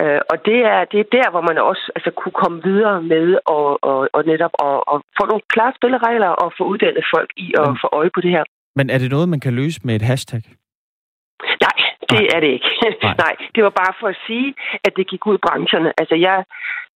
[0.00, 3.26] Øh, og det er, det er der, hvor man også altså, kunne komme videre med
[3.56, 7.46] og, og, og netop og, og få nogle klare spilleregler og få uddannet folk i
[7.62, 8.44] at få øje på det her.
[8.78, 10.42] Men er det noget, man kan løse med et hashtag?
[12.16, 12.70] Det er det ikke.
[13.02, 13.14] Nej.
[13.24, 14.54] Nej, det var bare for at sige,
[14.86, 15.90] at det gik ud i brancherne.
[16.00, 16.44] Altså, jeg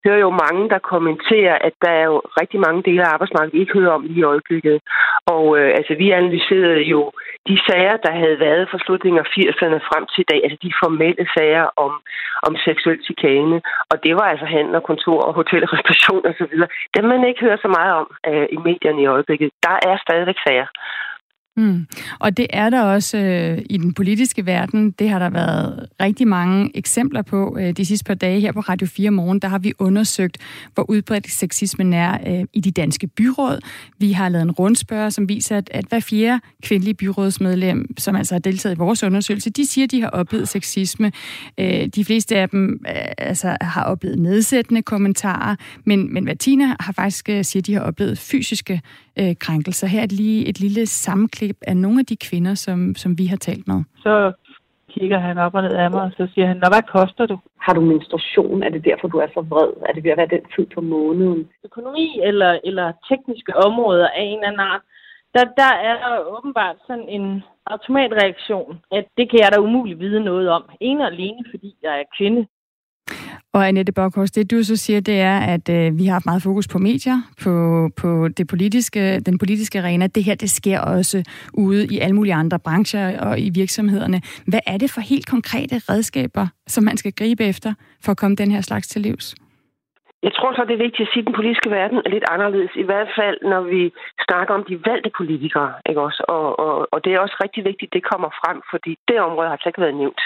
[0.05, 3.59] hører jo mange, der kommenterer, at der er jo rigtig mange dele af arbejdsmarkedet, vi
[3.59, 4.77] ikke hører om lige i øjeblikket.
[5.35, 7.11] Og øh, altså, vi analyserede jo
[7.49, 10.79] de sager, der havde været fra slutningen af 80'erne frem til i dag, altså de
[10.83, 11.93] formelle sager om,
[12.47, 13.57] om seksuel chikane.
[13.91, 16.53] Og det var altså handel og kontor og hotel og restauration osv.
[16.95, 19.49] Dem man ikke hører så meget om øh, i medierne i øjeblikket.
[19.67, 20.67] Der er stadigvæk sager.
[21.59, 21.87] Mm.
[22.19, 24.91] Og det er der også øh, i den politiske verden.
[24.91, 28.59] Det har der været rigtig mange eksempler på øh, de sidste par dage her på
[28.59, 29.39] Radio 4 Morgen.
[29.39, 30.37] Der har vi undersøgt,
[30.73, 33.59] hvor udbredt sexismen er øh, i de danske byråd.
[33.97, 38.35] Vi har lavet en rundspørg, som viser, at, at hver fjerde kvindelige byrådsmedlem, som altså
[38.35, 41.11] har deltaget i vores undersøgelse, de siger, at de har oplevet sexisme.
[41.57, 45.55] Øh, de fleste af dem øh, altså, har oplevet nedsættende kommentarer,
[45.85, 48.81] men, men hver tiende har faktisk øh, siger, at de har oplevet fysiske
[49.19, 49.87] øh, krænkelser.
[49.87, 50.85] Her er lige et lille
[51.49, 53.83] sammenklip af nogle af de kvinder, som, som vi har talt med.
[54.03, 54.33] Så
[54.93, 57.37] kigger han op og ned af mig, og så siger han, Nå, hvad koster du?
[57.65, 58.63] Har du menstruation?
[58.63, 59.71] Er det derfor, du er så vred?
[59.87, 61.41] Er det ved at være den tid på måneden?
[61.65, 64.83] Økonomi eller, eller tekniske områder af en eller anden art,
[65.35, 65.95] der, der er
[66.35, 67.25] åbenbart sådan en
[67.73, 70.63] automatreaktion, at det kan jeg da umuligt vide noget om.
[70.79, 72.41] En og alene, fordi jeg er kvinde.
[73.53, 76.43] Og Annette Bokhorst, det du så siger, det er, at øh, vi har haft meget
[76.43, 77.53] fokus på medier, på,
[78.01, 80.07] på det politiske, den politiske arena.
[80.07, 81.17] Det her, det sker også
[81.53, 84.21] ude i alle mulige andre brancher og i virksomhederne.
[84.47, 87.73] Hvad er det for helt konkrete redskaber, som man skal gribe efter
[88.05, 89.35] for at komme den her slags til livs?
[90.23, 92.71] Jeg tror så, det er vigtigt at sige, at den politiske verden er lidt anderledes.
[92.83, 93.81] I hvert fald, når vi
[94.27, 95.71] snakker om de valgte politikere.
[95.89, 96.21] Ikke også?
[96.35, 99.47] Og, og, og det er også rigtig vigtigt, at det kommer frem, fordi det område
[99.47, 100.21] har altså ikke været nævnt.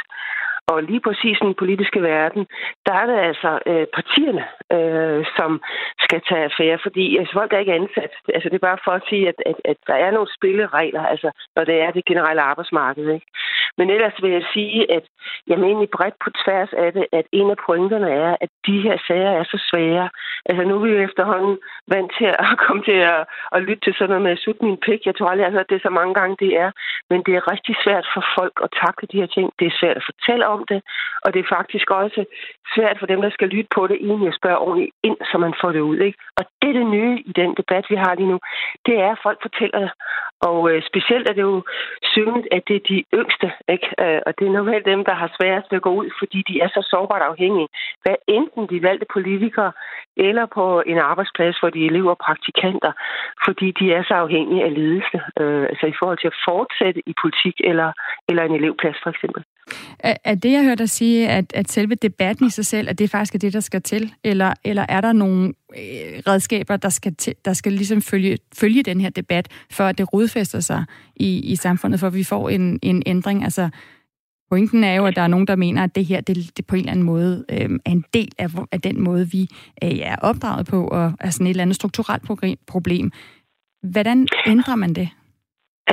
[0.67, 2.47] Og lige præcis i den politiske verden,
[2.85, 4.45] der er det altså øh, partierne,
[4.77, 5.61] øh, som
[6.05, 8.13] skal tage affære, fordi altså, folk er ikke ansat.
[8.35, 11.31] Altså, det er bare for at sige, at, at, at der er nogle spilleregler, altså,
[11.55, 13.05] når det er det generelle arbejdsmarked.
[13.17, 13.27] Ikke?
[13.77, 15.05] Men ellers vil jeg sige, at
[15.47, 18.97] jeg mener bredt på tværs af det, at en af pointerne er, at de her
[19.07, 20.09] sager er så svære.
[20.49, 21.57] Altså nu er vi jo efterhånden
[21.93, 23.21] vant til at komme til at,
[23.55, 25.01] at lytte til sådan noget med at min pik.
[25.05, 26.71] Jeg tror aldrig, at det er så mange gange, det er.
[27.09, 29.47] Men det er rigtig svært for folk at takle de her ting.
[29.59, 30.79] Det er svært at fortælle om det,
[31.23, 32.21] og det er faktisk også
[32.75, 35.53] svært for dem, der skal lytte på det, egentlig at spørge ordentligt ind, så man
[35.61, 35.97] får det ud.
[36.07, 36.17] Ikke?
[36.37, 38.39] Og det er det nye i den debat, vi har lige nu.
[38.85, 39.89] Det er, at folk fortæller
[40.49, 41.63] og øh, specielt er det jo
[42.13, 43.87] synligt, at det er de yngste, ikke?
[44.03, 46.55] Øh, og det er normalt dem, der har sværest ved at gå ud, fordi de
[46.63, 47.67] er så sårbart afhængige.
[48.03, 49.71] Hvad enten de valgte politikere
[50.17, 52.91] eller på en arbejdsplads, hvor de er elever og praktikanter,
[53.45, 57.13] fordi de er så afhængige af ledelse, øh, altså i forhold til at fortsætte i
[57.21, 57.89] politik eller,
[58.29, 59.43] eller en elevplads for eksempel.
[59.99, 62.99] Er, er det, jeg hørte dig sige, at, at selve debatten i sig selv, at
[62.99, 64.13] det faktisk er det, der skal til?
[64.23, 68.83] Eller, eller er der nogle øh, redskaber, der skal, til, der skal ligesom følge, følge
[68.83, 72.49] den her debat, for at det rodfæster sig i, i samfundet, for at vi får
[72.49, 73.43] en, en ændring?
[73.43, 73.69] Altså,
[74.49, 76.75] pointen er jo, at der er nogen, der mener, at det her det, det på
[76.75, 79.49] en eller anden måde øh, er en del af, af den måde, vi
[79.83, 82.23] øh, er opdraget på, og er sådan et eller andet strukturelt
[82.67, 83.11] problem.
[83.83, 85.09] Hvordan ændrer man det?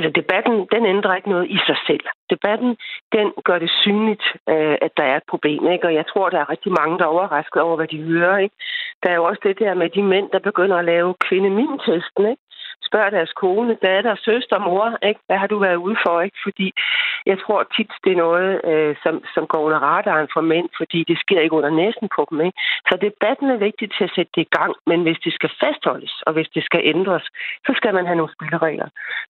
[0.00, 2.04] Altså debatten, den ændrer ikke noget i sig selv.
[2.30, 2.76] Debatten,
[3.12, 5.62] den gør det synligt, øh, at der er et problem.
[5.74, 5.86] Ikke?
[5.86, 8.38] Og jeg tror, der er rigtig mange, der er overrasket over, hvad de hører.
[8.38, 8.54] Ikke?
[9.02, 12.42] Der er jo også det der med de mænd, der begynder at lave kvindemintesten, Ikke?
[12.88, 15.20] Spørger deres kone, datter, søster, mor, ikke?
[15.26, 16.20] hvad har du været ude for?
[16.20, 16.36] Ikke?
[16.46, 16.72] Fordi
[17.26, 21.04] jeg tror tit, det er noget, øh, som, som går under radaren for mænd, fordi
[21.10, 22.40] det sker ikke under næsen på dem.
[22.40, 22.58] Ikke?
[22.88, 26.14] Så debatten er vigtig til at sætte det i gang, men hvis det skal fastholdes,
[26.26, 27.24] og hvis det skal ændres,
[27.66, 28.88] så skal man have nogle spilleregler.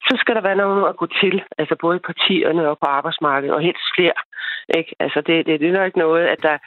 [0.09, 3.61] Så skal der være nogen at gå til, altså både partierne og på arbejdsmarkedet, og
[3.61, 4.19] helt flere.
[4.79, 4.95] Ikke?
[5.01, 6.59] Altså det, det, det er ikke noget, at der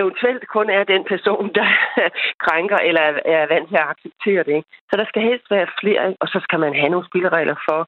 [0.00, 1.68] eventuelt kun er den person, der
[2.44, 4.64] krænker eller er vant til at acceptere det.
[4.90, 7.80] Så der skal helst være flere, og så skal man have nogle spilleregler for,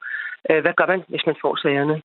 [0.51, 2.03] øh, hvad gør man, hvis man får sagerne.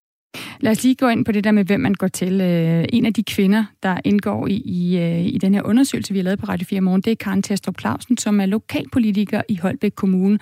[0.63, 2.41] Lad os lige gå ind på det der med, hvem man går til.
[2.41, 6.19] Øh, en af de kvinder, der indgår i, i, øh, i den her undersøgelse, vi
[6.19, 9.55] har lavet på Radio 4 Morgen, det er Karen Testrup Clausen, som er lokalpolitiker i
[9.55, 10.39] Holbæk Kommune.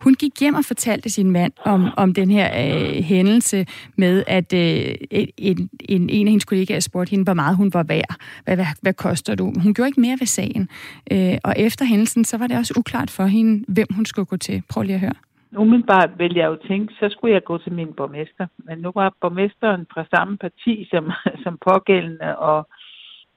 [0.00, 3.66] Hun gik hjem og fortalte sin mand om, om den her øh, hændelse
[3.96, 7.82] med, at øh, en, en, en af hendes kollegaer spurgte hende, hvor meget hun var
[7.82, 8.16] værd.
[8.44, 9.52] Hvad, hvad, hvad koster du?
[9.62, 10.68] Hun gjorde ikke mere ved sagen.
[11.10, 14.36] Øh, og efter hændelsen, så var det også uklart for hende, hvem hun skulle gå
[14.36, 14.62] til.
[14.68, 15.14] Prøv lige at høre.
[15.56, 18.46] Umiddelbart ville jeg jo tænke, så skulle jeg gå til min borgmester.
[18.56, 21.10] Men nu var borgmesteren fra samme parti som,
[21.44, 22.68] som pågældende, og,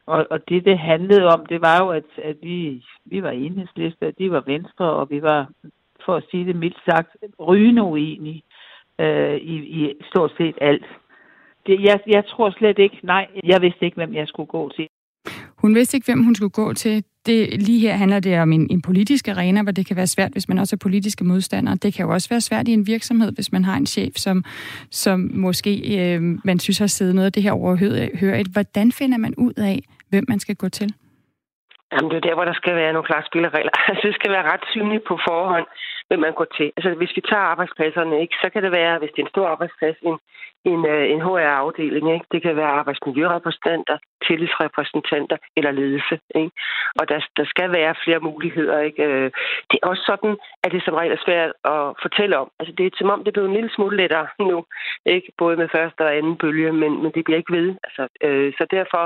[0.06, 4.14] og, og det, det handlede om, det var jo, at, at vi, vi var enhedsliste,
[4.20, 5.50] de var venstre, og vi var,
[6.06, 7.10] for at sige det mildt sagt,
[7.40, 8.44] rygende uenige
[9.00, 10.86] øh, i, i stort set alt.
[11.66, 14.88] Det, jeg, jeg tror slet ikke, nej, jeg vidste ikke, hvem jeg skulle gå til.
[15.58, 17.04] Hun vidste ikke, hvem hun skulle gå til.
[17.28, 20.32] Det, lige her handler det om en, en politisk arena, hvor det kan være svært,
[20.32, 21.76] hvis man også er politiske modstandere.
[21.76, 24.44] Det kan jo også være svært i en virksomhed, hvis man har en chef, som,
[24.92, 28.50] som måske øh, man synes har siddet noget af det her overhørigt.
[28.54, 30.90] Hvordan finder man ud af, hvem man skal gå til?
[31.92, 33.76] Jamen, det er der, hvor der skal være nogle klare spilleregler.
[33.90, 35.68] Altså, det skal være ret synligt på forhånd,
[36.08, 36.72] hvem man går til.
[36.78, 39.48] Altså, hvis vi tager arbejdspladserne, ikke, så kan det være, hvis det er en stor
[39.48, 40.18] arbejdsplads, en,
[40.72, 42.06] en, øh, en HR-afdeling.
[42.14, 42.26] Ikke?
[42.32, 43.98] Det kan være arbejdsmiljørepræsentanter,
[44.28, 46.16] tillidsrepræsentanter eller ledelse.
[46.36, 46.52] Ikke?
[47.00, 48.80] Og der, der skal være flere muligheder.
[48.80, 49.04] Ikke?
[49.04, 49.32] Øh,
[49.70, 52.50] det er også sådan, at det som regel er svært at fortælle om.
[52.60, 54.66] Altså, det er som om, det bliver en lille smule lettere nu.
[55.06, 55.28] Ikke?
[55.38, 57.76] Både med første og anden bølge, men, men det bliver ikke ved.
[57.88, 59.04] Altså, øh, så derfor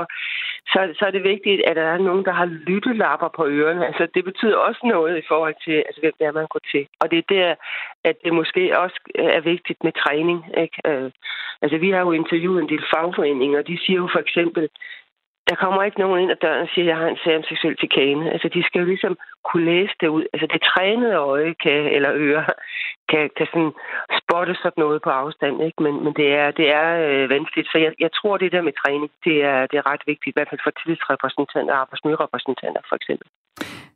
[0.72, 3.86] så, så er det vigtigt, at der er nogen, der har lyttelapper på ørerne.
[3.86, 6.84] Altså, det betyder også noget i forhold til, altså, hvem det er, man går til.
[7.00, 7.54] Og det er der,
[8.04, 10.38] at det måske også er vigtigt med træning.
[10.64, 10.78] Ikke?
[10.86, 11.10] Øh,
[11.62, 14.68] altså, vi har jo interviewet en del fagforeninger, og de siger jo for eksempel,
[15.48, 17.42] der kommer ikke nogen ind ad døren og siger, at jeg har en sag om
[17.42, 18.32] seksuel chikane.
[18.32, 20.24] Altså, de skal jo ligesom kunne læse det ud.
[20.32, 22.44] Altså, det trænede øje kan, eller øre
[23.10, 23.72] kan, kan sådan
[24.20, 25.82] spotte sådan noget på afstand, ikke?
[25.82, 27.68] Men, men det er, det er øh, vanskeligt.
[27.72, 30.36] Så jeg, jeg tror, det der med træning, det er, det er ret vigtigt, i
[30.36, 33.26] hvert fald for tillidsrepræsentanter og arbejdsmiljørepræsentanter, for eksempel.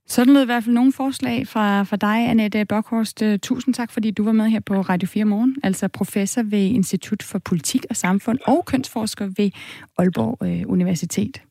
[0.08, 3.22] Sådan lød i hvert fald nogle forslag fra, fra dig, Annette Bokhorst.
[3.22, 6.58] Øh, tusind tak, fordi du var med her på Radio 4 Morgen, altså professor ved
[6.58, 9.50] Institut for Politik og Samfund og kønsforsker ved
[9.98, 11.42] Aalborg øh, Universitet.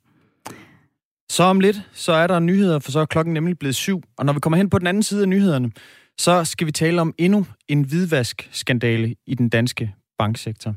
[1.29, 4.03] Så om lidt, så er der nyheder, for så er klokken nemlig blevet syv.
[4.17, 5.71] Og når vi kommer hen på den anden side af nyhederne,
[6.17, 10.75] så skal vi tale om endnu en hvidvask-skandale i den danske banksektor.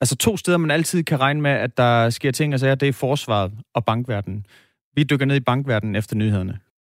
[0.00, 2.88] Altså to steder, man altid kan regne med, at der sker ting og sager, det
[2.88, 4.46] er forsvaret og bankverdenen.
[4.94, 6.58] Vi dykker ned i bankverdenen efter nyhederne.